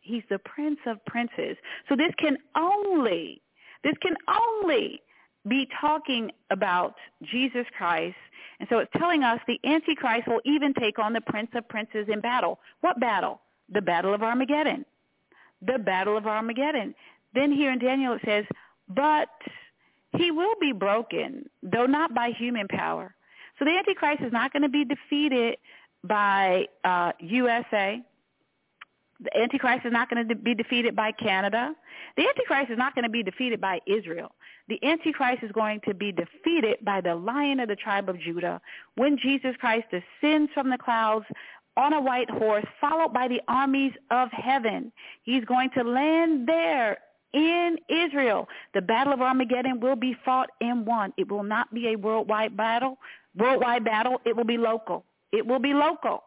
[0.00, 1.58] He's the Prince of Princes.
[1.90, 3.42] So this can only,
[3.84, 5.02] this can only
[5.46, 8.16] be talking about Jesus Christ.
[8.60, 12.06] And so it's telling us the Antichrist will even take on the Prince of Princes
[12.10, 12.58] in battle.
[12.80, 13.42] What battle?
[13.74, 14.86] The Battle of Armageddon.
[15.60, 16.94] The Battle of Armageddon.
[17.34, 18.46] Then here in Daniel it says,
[18.88, 19.28] but
[20.18, 23.14] he will be broken, though not by human power.
[23.58, 25.56] So the Antichrist is not going to be defeated
[26.04, 28.00] by uh, USA.
[29.20, 31.74] The Antichrist is not going to be defeated by Canada.
[32.16, 34.32] The Antichrist is not going to be defeated by Israel.
[34.68, 38.60] The Antichrist is going to be defeated by the lion of the tribe of Judah
[38.96, 41.24] when Jesus Christ descends from the clouds
[41.76, 44.92] on a white horse, followed by the armies of heaven.
[45.22, 46.98] He's going to land there
[47.36, 48.48] in Israel.
[48.74, 51.12] The battle of Armageddon will be fought and won.
[51.16, 52.98] It will not be a worldwide battle.
[53.36, 54.20] Worldwide battle.
[54.24, 55.04] It will be local.
[55.32, 56.24] It will be local.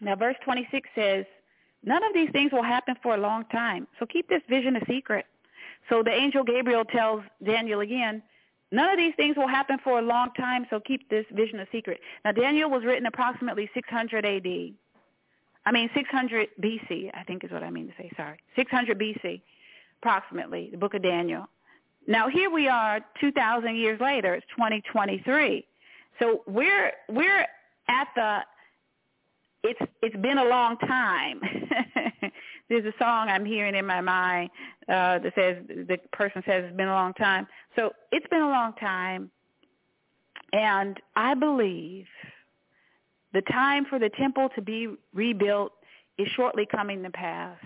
[0.00, 1.24] Now, verse 26 says,
[1.84, 3.86] none of these things will happen for a long time.
[3.98, 5.26] So keep this vision a secret.
[5.88, 8.22] So the angel Gabriel tells Daniel again,
[8.72, 11.66] None of these things will happen for a long time, so keep this vision a
[11.70, 12.00] secret.
[12.24, 14.74] Now, Daniel was written approximately 600 A.D.
[15.66, 18.38] I mean, 600 B.C., I think is what I mean to say, sorry.
[18.54, 19.42] 600 B.C.,
[20.00, 21.48] approximately, the book of Daniel.
[22.06, 24.34] Now, here we are 2,000 years later.
[24.34, 25.66] It's 2023.
[26.20, 27.46] So we're, we're
[27.88, 28.38] at the,
[29.64, 31.40] it's, it's been a long time.
[32.68, 34.50] There's a song I'm hearing in my mind
[34.88, 37.48] uh, that says, the person says it's been a long time.
[37.74, 39.32] So it's been a long time.
[40.52, 42.06] And I believe
[43.32, 45.72] the time for the temple to be rebuilt
[46.18, 47.58] is shortly coming to pass.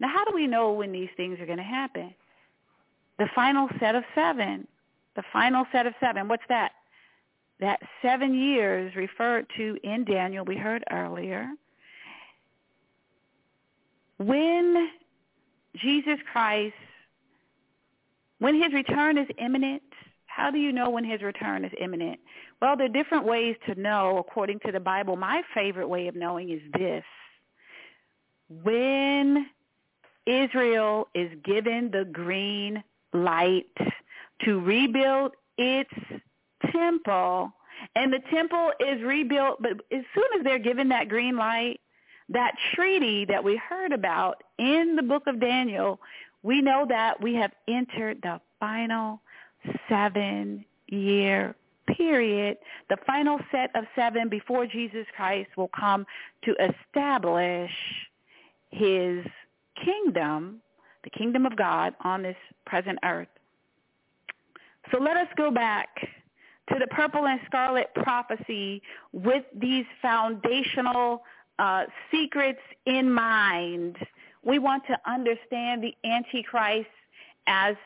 [0.00, 2.12] Now, how do we know when these things are going to happen?
[3.18, 4.66] The final set of seven.
[5.16, 6.28] The final set of seven.
[6.28, 6.72] What's that?
[7.60, 11.48] That seven years referred to in Daniel we heard earlier.
[14.18, 14.88] When
[15.76, 16.74] Jesus Christ,
[18.40, 19.82] when his return is imminent,
[20.26, 22.18] how do you know when his return is imminent?
[22.62, 25.16] Well, there are different ways to know according to the Bible.
[25.16, 27.02] My favorite way of knowing is this.
[28.62, 29.46] When
[30.26, 33.66] Israel is given the green light
[34.44, 35.90] to rebuild its
[36.70, 37.52] temple,
[37.96, 41.80] and the temple is rebuilt, but as soon as they're given that green light,
[42.28, 45.98] that treaty that we heard about in the book of Daniel,
[46.44, 49.20] we know that we have entered the final
[49.88, 51.56] seven-year
[51.86, 52.58] period,
[52.88, 56.06] the final set of seven before Jesus Christ will come
[56.44, 57.70] to establish
[58.70, 59.24] his
[59.84, 60.60] kingdom,
[61.04, 63.28] the kingdom of God on this present earth.
[64.90, 65.88] So let us go back
[66.68, 71.22] to the purple and scarlet prophecy with these foundational
[71.58, 73.96] uh, secrets in mind.
[74.44, 76.88] We want to understand the Antichrist
[77.46, 77.76] as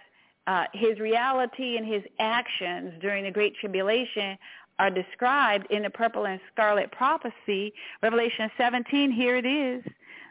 [0.46, 4.38] uh, his reality and his actions during the Great Tribulation
[4.78, 7.72] are described in the purple and scarlet prophecy.
[8.02, 9.82] Revelation 17, here it is.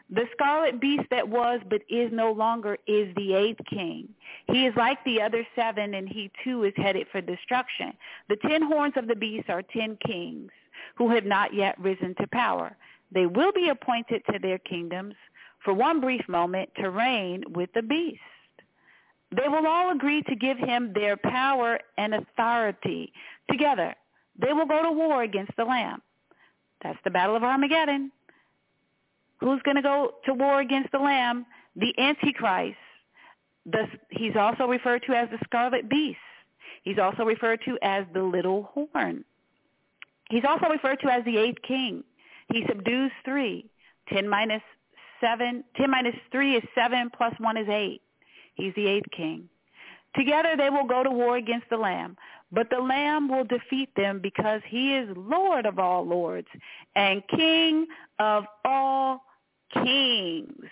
[0.09, 4.07] The scarlet beast that was but is no longer is the eighth king.
[4.47, 7.91] He is like the other seven, and he too is headed for destruction.
[8.29, 10.51] The ten horns of the beast are ten kings
[10.95, 12.77] who have not yet risen to power.
[13.11, 15.15] They will be appointed to their kingdoms
[15.63, 18.21] for one brief moment to reign with the beast.
[19.35, 23.11] They will all agree to give him their power and authority.
[23.49, 23.95] Together,
[24.39, 26.01] they will go to war against the Lamb.
[26.81, 28.11] That's the Battle of Armageddon.
[29.39, 31.45] Who's going to go to war against the Lamb?
[31.75, 32.77] The Antichrist.
[33.65, 36.19] The, he's also referred to as the scarlet beast.
[36.83, 39.25] He's also referred to as the little horn.
[40.29, 42.03] He's also referred to as the eighth king.
[42.53, 43.69] He subdues three.
[44.07, 44.61] Ten minus
[45.19, 45.63] seven.
[45.75, 47.09] Ten minus three is seven.
[47.15, 48.01] Plus one is eight.
[48.55, 49.49] He's the eighth king.
[50.15, 52.17] Together they will go to war against the Lamb.
[52.51, 56.47] But the Lamb will defeat them because he is Lord of all lords
[56.95, 57.87] and King
[58.19, 59.23] of all
[59.73, 60.65] kings.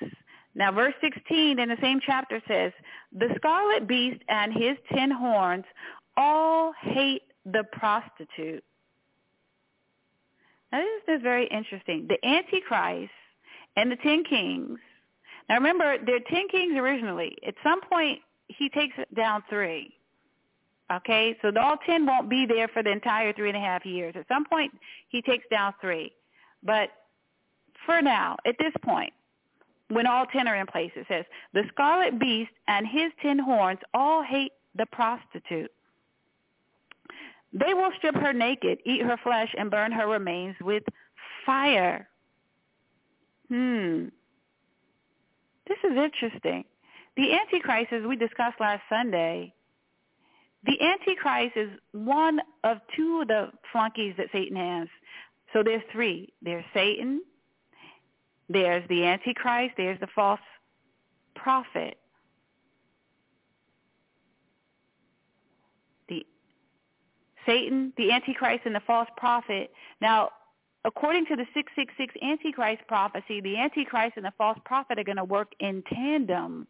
[0.55, 2.71] Now verse 16 in the same chapter says,
[3.11, 5.65] the scarlet beast and his ten horns
[6.15, 8.63] all hate the prostitute.
[10.71, 12.07] Now this is very interesting.
[12.07, 13.11] The Antichrist
[13.75, 14.79] and the ten kings.
[15.49, 17.37] Now remember, there are ten kings originally.
[17.45, 19.93] At some point, he takes down three.
[20.91, 24.15] Okay, so all ten won't be there for the entire three and a half years.
[24.17, 24.71] At some point,
[25.09, 26.11] he takes down three.
[26.61, 26.89] But
[27.85, 29.11] for now, at this point,
[29.89, 33.79] when all ten are in place, it says, the scarlet beast and his ten horns
[33.93, 35.71] all hate the prostitute.
[37.53, 40.83] They will strip her naked, eat her flesh, and burn her remains with
[41.45, 42.07] fire.
[43.49, 44.05] Hmm.
[45.67, 46.65] This is interesting.
[47.15, 49.53] The Antichrist, as we discussed last Sunday,
[50.65, 54.87] the Antichrist is one of two of the flunkies that Satan has.
[55.51, 56.33] So there's three.
[56.41, 57.21] There's Satan,
[58.49, 60.39] there's the Antichrist, there's the false
[61.35, 61.97] prophet.
[66.09, 66.25] The
[67.45, 69.71] Satan, the Antichrist, and the false prophet.
[70.01, 70.29] Now,
[70.85, 75.23] according to the 666 Antichrist prophecy, the Antichrist and the false prophet are going to
[75.23, 76.67] work in tandem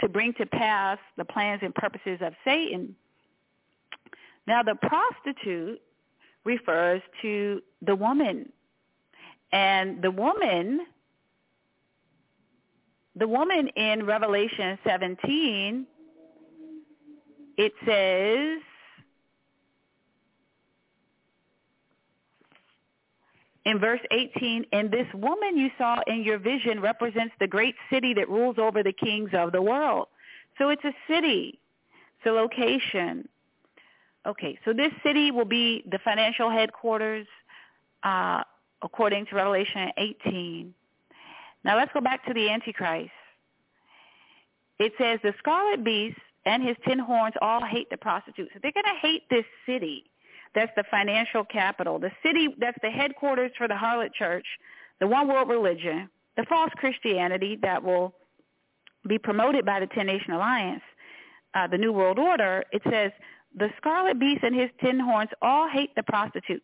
[0.00, 2.94] to bring to pass the plans and purposes of Satan.
[4.46, 5.80] Now, the prostitute
[6.44, 8.52] refers to the woman.
[9.52, 10.80] And the woman,
[13.14, 15.86] the woman in Revelation 17,
[17.56, 18.60] it says,
[23.66, 28.14] in verse 18, and this woman you saw in your vision represents the great city
[28.14, 30.06] that rules over the kings of the world.
[30.56, 31.58] So it's a city.
[32.16, 33.28] It's a location.
[34.24, 37.26] Okay, so this city will be the financial headquarters
[38.04, 38.44] uh,
[38.82, 40.72] according to Revelation 18.
[41.64, 43.10] Now let's go back to the Antichrist.
[44.78, 48.52] It says the scarlet beast and his ten horns all hate the prostitutes.
[48.54, 50.04] So they're going to hate this city.
[50.56, 51.98] That's the financial capital.
[51.98, 54.46] The city that's the headquarters for the harlot church,
[55.00, 56.08] the one world religion,
[56.38, 58.14] the false Christianity that will
[59.06, 60.82] be promoted by the Ten Nation Alliance,
[61.54, 62.64] uh, the New World Order.
[62.72, 63.12] It says
[63.54, 66.62] the scarlet beast and his ten horns all hate the prostitute.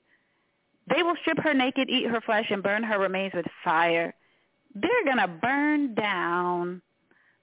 [0.89, 4.15] They will strip her naked, eat her flesh, and burn her remains with fire.
[4.75, 6.81] They're going to burn down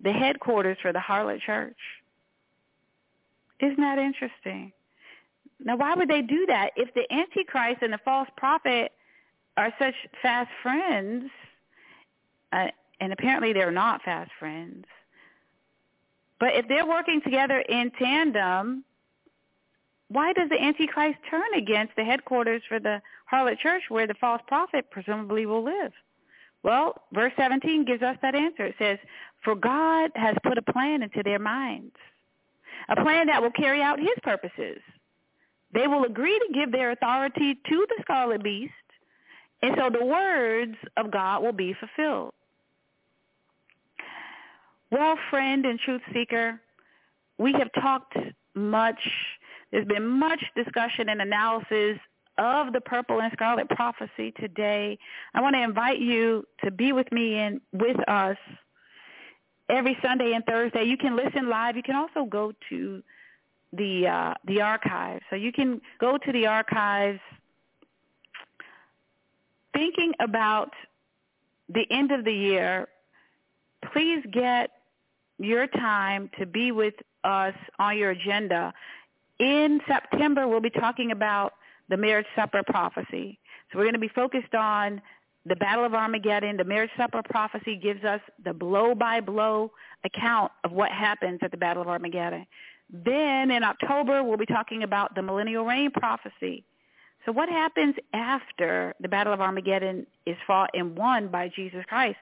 [0.01, 1.77] the headquarters for the harlot church.
[3.59, 4.73] Isn't that interesting?
[5.61, 6.71] Now, why would they do that?
[6.75, 8.91] If the Antichrist and the false prophet
[9.57, 11.29] are such fast friends,
[12.53, 12.67] uh,
[12.99, 14.85] and apparently they're not fast friends,
[16.39, 18.85] but if they're working together in tandem,
[20.07, 24.41] why does the Antichrist turn against the headquarters for the harlot church where the false
[24.47, 25.91] prophet presumably will live?
[26.63, 28.65] Well, verse 17 gives us that answer.
[28.65, 28.97] It says,
[29.43, 31.95] for God has put a plan into their minds,
[32.89, 34.79] a plan that will carry out his purposes.
[35.73, 38.73] They will agree to give their authority to the scarlet beast,
[39.61, 42.33] and so the words of God will be fulfilled.
[44.91, 46.59] Well, friend and truth seeker,
[47.37, 48.17] we have talked
[48.55, 48.99] much.
[49.71, 51.99] There's been much discussion and analysis
[52.39, 54.97] of the purple and scarlet prophecy today.
[55.35, 58.37] I want to invite you to be with me and with us
[59.69, 60.85] every Sunday and Thursday.
[60.85, 61.75] You can listen live.
[61.75, 63.03] You can also go to
[63.73, 65.23] the uh, the archives.
[65.29, 67.19] So you can go to the archives
[69.73, 70.71] thinking about
[71.69, 72.87] the end of the year.
[73.93, 74.71] Please get
[75.37, 78.73] your time to be with us on your agenda.
[79.39, 81.53] In September, we'll be talking about
[81.89, 83.39] the marriage supper prophecy.
[83.71, 85.01] So we're going to be focused on
[85.45, 86.57] the Battle of Armageddon.
[86.57, 89.71] The marriage supper prophecy gives us the blow-by-blow
[90.03, 92.45] account of what happens at the Battle of Armageddon.
[92.91, 96.63] Then in October, we'll be talking about the millennial reign prophecy.
[97.25, 102.17] So what happens after the Battle of Armageddon is fought and won by Jesus Christ?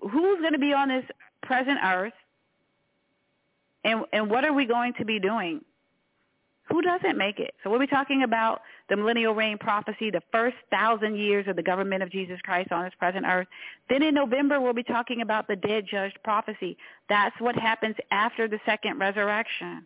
[0.00, 1.04] Who's going to be on this
[1.42, 2.12] present earth?
[3.84, 5.62] And, and what are we going to be doing?
[6.68, 7.54] Who doesn't make it?
[7.62, 11.62] So we'll be talking about the millennial reign prophecy, the first thousand years of the
[11.62, 13.48] government of Jesus Christ on this present earth.
[13.88, 16.76] Then in November, we'll be talking about the dead judged prophecy.
[17.08, 19.84] That's what happens after the second resurrection,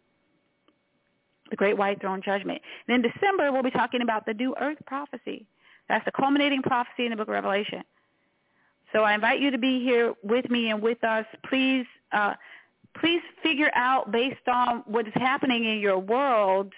[1.51, 2.61] the great white throne judgment.
[2.89, 5.47] And in December, we'll be talking about the new earth prophecy.
[5.89, 7.83] That's the culminating prophecy in the book of Revelation.
[8.93, 11.27] So I invite you to be here with me and with us.
[11.49, 12.35] Please uh,
[13.01, 16.73] please figure out based on what is happening in your world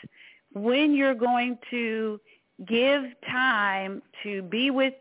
[0.54, 2.18] when you're going to
[2.66, 4.94] give time to be with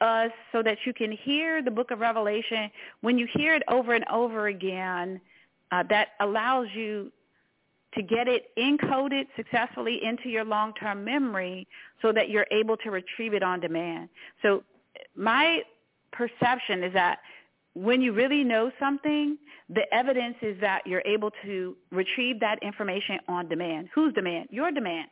[0.00, 2.70] us so that you can hear the book of Revelation.
[3.00, 5.20] When you hear it over and over again,
[5.70, 7.12] uh, that allows you
[7.96, 11.66] to get it encoded successfully into your long-term memory
[12.02, 14.08] so that you're able to retrieve it on demand.
[14.42, 14.62] So
[15.16, 15.62] my
[16.12, 17.18] perception is that
[17.74, 19.36] when you really know something,
[19.68, 23.88] the evidence is that you're able to retrieve that information on demand.
[23.94, 24.48] Whose demand?
[24.50, 25.08] Your demand.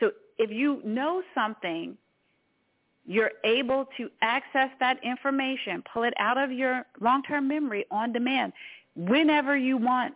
[0.00, 1.96] So if you know something,
[3.06, 8.52] you're able to access that information, pull it out of your long-term memory on demand
[8.96, 10.14] whenever you want.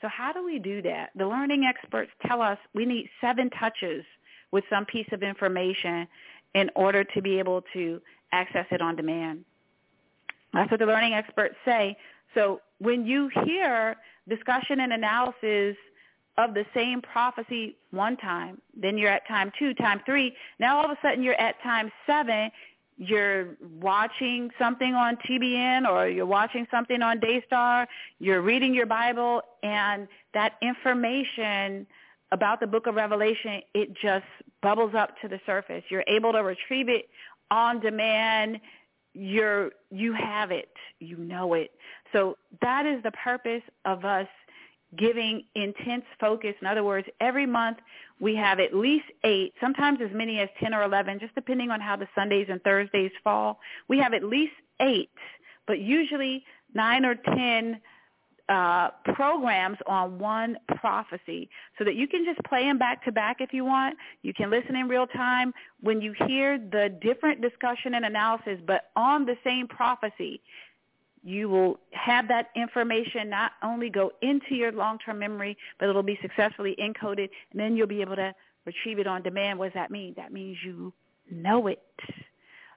[0.00, 1.10] So how do we do that?
[1.16, 4.04] The learning experts tell us we need seven touches
[4.52, 6.06] with some piece of information
[6.54, 8.00] in order to be able to
[8.32, 9.44] access it on demand.
[10.52, 11.96] That's what the learning experts say.
[12.34, 13.96] So when you hear
[14.28, 15.76] discussion and analysis
[16.36, 20.34] of the same prophecy one time, then you're at time two, time three.
[20.58, 22.50] Now all of a sudden you're at time seven.
[22.98, 27.86] You're watching something on TBN or you're watching something on Daystar.
[28.18, 31.86] You're reading your Bible and that information
[32.32, 34.26] about the book of Revelation, it just
[34.62, 35.84] bubbles up to the surface.
[35.88, 37.08] You're able to retrieve it
[37.50, 38.60] on demand
[39.14, 40.70] you're you have it
[41.00, 41.72] you know it
[42.12, 44.28] so that is the purpose of us
[44.96, 47.78] giving intense focus in other words every month
[48.20, 51.80] we have at least eight sometimes as many as 10 or 11 just depending on
[51.80, 53.58] how the sundays and thursdays fall
[53.88, 55.10] we have at least eight
[55.66, 56.42] but usually
[56.74, 57.80] nine or 10
[58.48, 63.36] uh, programs on one prophecy so that you can just play them back to back
[63.40, 63.94] if you want.
[64.22, 65.52] You can listen in real time
[65.82, 70.40] when you hear the different discussion and analysis, but on the same prophecy.
[71.22, 76.18] You will have that information not only go into your long-term memory, but it'll be
[76.22, 78.34] successfully encoded, and then you'll be able to
[78.64, 79.58] retrieve it on demand.
[79.58, 80.14] What does that mean?
[80.16, 80.92] That means you
[81.30, 81.82] know it.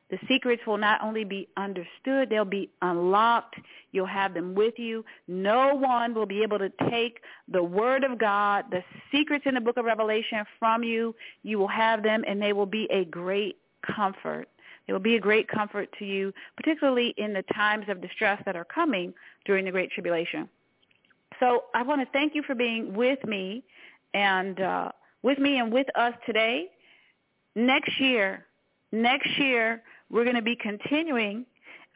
[0.10, 3.56] The secrets will not only be understood, they'll be unlocked.
[3.94, 5.06] You'll have them with you.
[5.30, 9.62] No one will be able to take the word of God, the secrets in the
[9.62, 11.16] book of Revelation from you.
[11.44, 13.58] You will have them and they will be a great
[13.96, 14.50] comfort.
[14.88, 18.56] It will be a great comfort to you, particularly in the times of distress that
[18.56, 19.14] are coming
[19.46, 20.50] during the Great Tribulation.
[21.40, 23.64] So I want to thank you for being with me
[24.14, 24.92] and uh,
[25.24, 26.68] with me and with us today.
[27.56, 28.46] Next year,
[28.92, 31.46] next year, we're going to be continuing,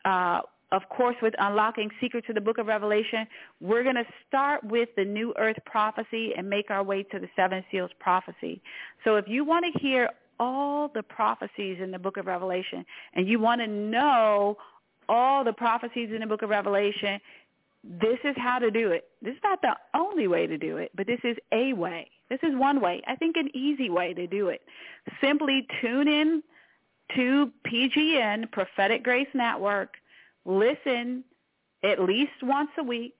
[0.05, 0.41] uh,
[0.71, 3.27] of course, with unlocking secrets of the book of Revelation.
[3.61, 7.27] We're going to start with the New Earth prophecy and make our way to the
[7.35, 8.61] Seven Seals prophecy.
[9.03, 10.09] So if you want to hear
[10.39, 14.57] all the prophecies in the book of Revelation and you want to know
[15.07, 17.19] all the prophecies in the book of Revelation,
[17.83, 19.05] this is how to do it.
[19.21, 22.09] This is not the only way to do it, but this is a way.
[22.29, 23.01] This is one way.
[23.07, 24.61] I think an easy way to do it.
[25.21, 26.41] Simply tune in
[27.15, 29.93] to PGN, Prophetic Grace Network.
[30.45, 31.23] Listen
[31.83, 33.13] at least once a week.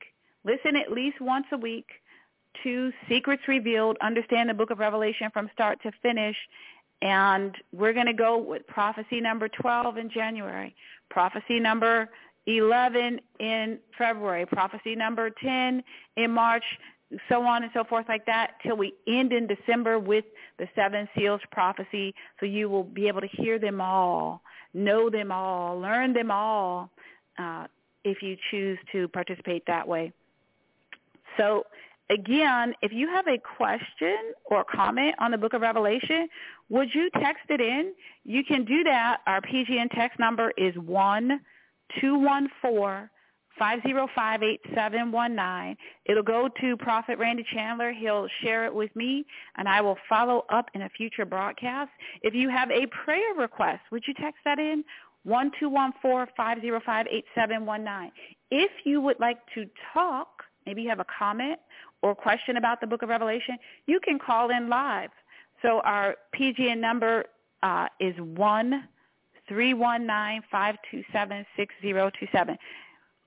[0.44, 1.86] Listen at least once a week
[2.64, 6.36] to Secrets Revealed, understand the book of Revelation from start to finish,
[7.06, 10.76] and we're going to go with prophecy number 12 in January,
[11.12, 12.10] prophecy number
[12.48, 15.84] 11 in February, prophecy number 10
[16.18, 16.64] in March,
[17.30, 20.26] so on and so forth like that till we end in December with
[20.58, 24.42] the seven seals prophecy so you will be able to hear them all,
[24.74, 26.90] know them all, learn them all
[27.38, 27.68] uh,
[28.04, 30.12] if you choose to participate that way.
[31.38, 31.66] So
[32.10, 36.28] again, if you have a question or comment on the book of Revelation,
[36.70, 37.94] would you text it in?
[38.24, 39.18] You can do that.
[39.28, 41.40] Our PGN text number is one
[42.00, 43.10] two one four
[43.58, 45.78] five zero five eight seven one nine.
[46.06, 47.94] It'll go to Prophet Randy Chandler.
[47.94, 49.26] He'll share it with me,
[49.58, 51.92] and I will follow up in a future broadcast.
[52.22, 54.84] If you have a prayer request, would you text that in?
[55.24, 58.12] One two one four five zero five eight seven one nine.
[58.52, 60.35] If you would like to talk,
[60.66, 61.60] maybe you have a comment
[62.02, 65.10] or question about the book of Revelation, you can call in live.
[65.62, 67.26] So our PGN number
[67.64, 68.88] uh, is one
[69.48, 72.58] three one nine five two seven six zero two seven.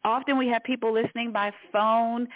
[0.05, 2.29] Often we have people listening by phone.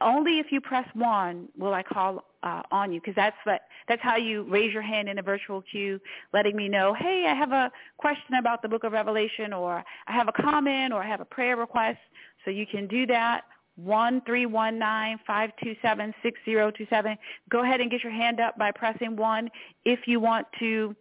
[0.00, 4.02] Only if you press one will I call uh, on you because that's what, that's
[4.02, 6.00] how you raise your hand in a virtual queue,
[6.32, 10.12] letting me know, hey, I have a question about the Book of Revelation, or I
[10.12, 11.98] have a comment, or I have a prayer request.
[12.44, 13.42] So you can do that
[13.84, 17.16] one three one nine five two seven six zero two seven.
[17.50, 19.50] Go ahead and get your hand up by pressing one
[19.84, 20.94] if you want to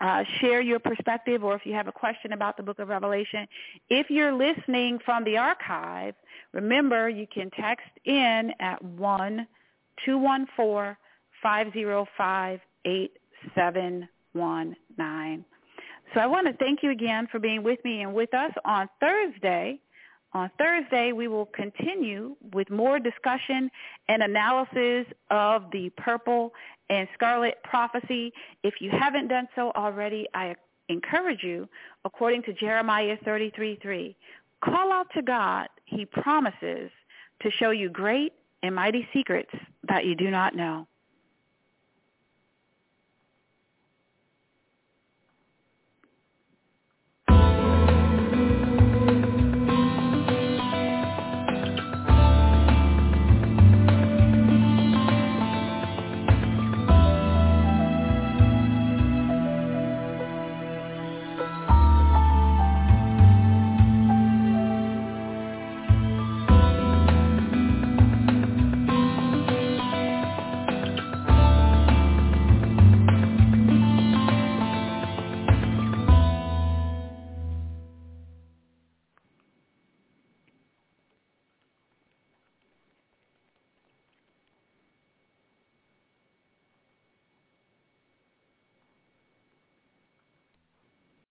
[0.00, 3.46] uh, share your perspective or if you have a question about the book of Revelation.
[3.88, 6.14] If you're listening from the archive,
[6.52, 9.46] remember you can text in at one
[10.04, 10.98] two one four
[11.42, 13.12] five zero five eight
[13.54, 15.44] seven one nine.
[16.14, 18.88] So I want to thank you again for being with me and with us on
[19.00, 19.80] Thursday.
[20.34, 23.70] On Thursday, we will continue with more discussion
[24.08, 26.52] and analysis of the purple
[26.88, 28.32] and scarlet prophecy.
[28.62, 30.54] If you haven't done so already, I
[30.88, 31.68] encourage you,
[32.04, 34.14] according to Jeremiah 33:3,
[34.64, 35.68] call out to God.
[35.84, 36.90] He promises
[37.42, 38.32] to show you great
[38.62, 39.50] and mighty secrets
[39.88, 40.86] that you do not know.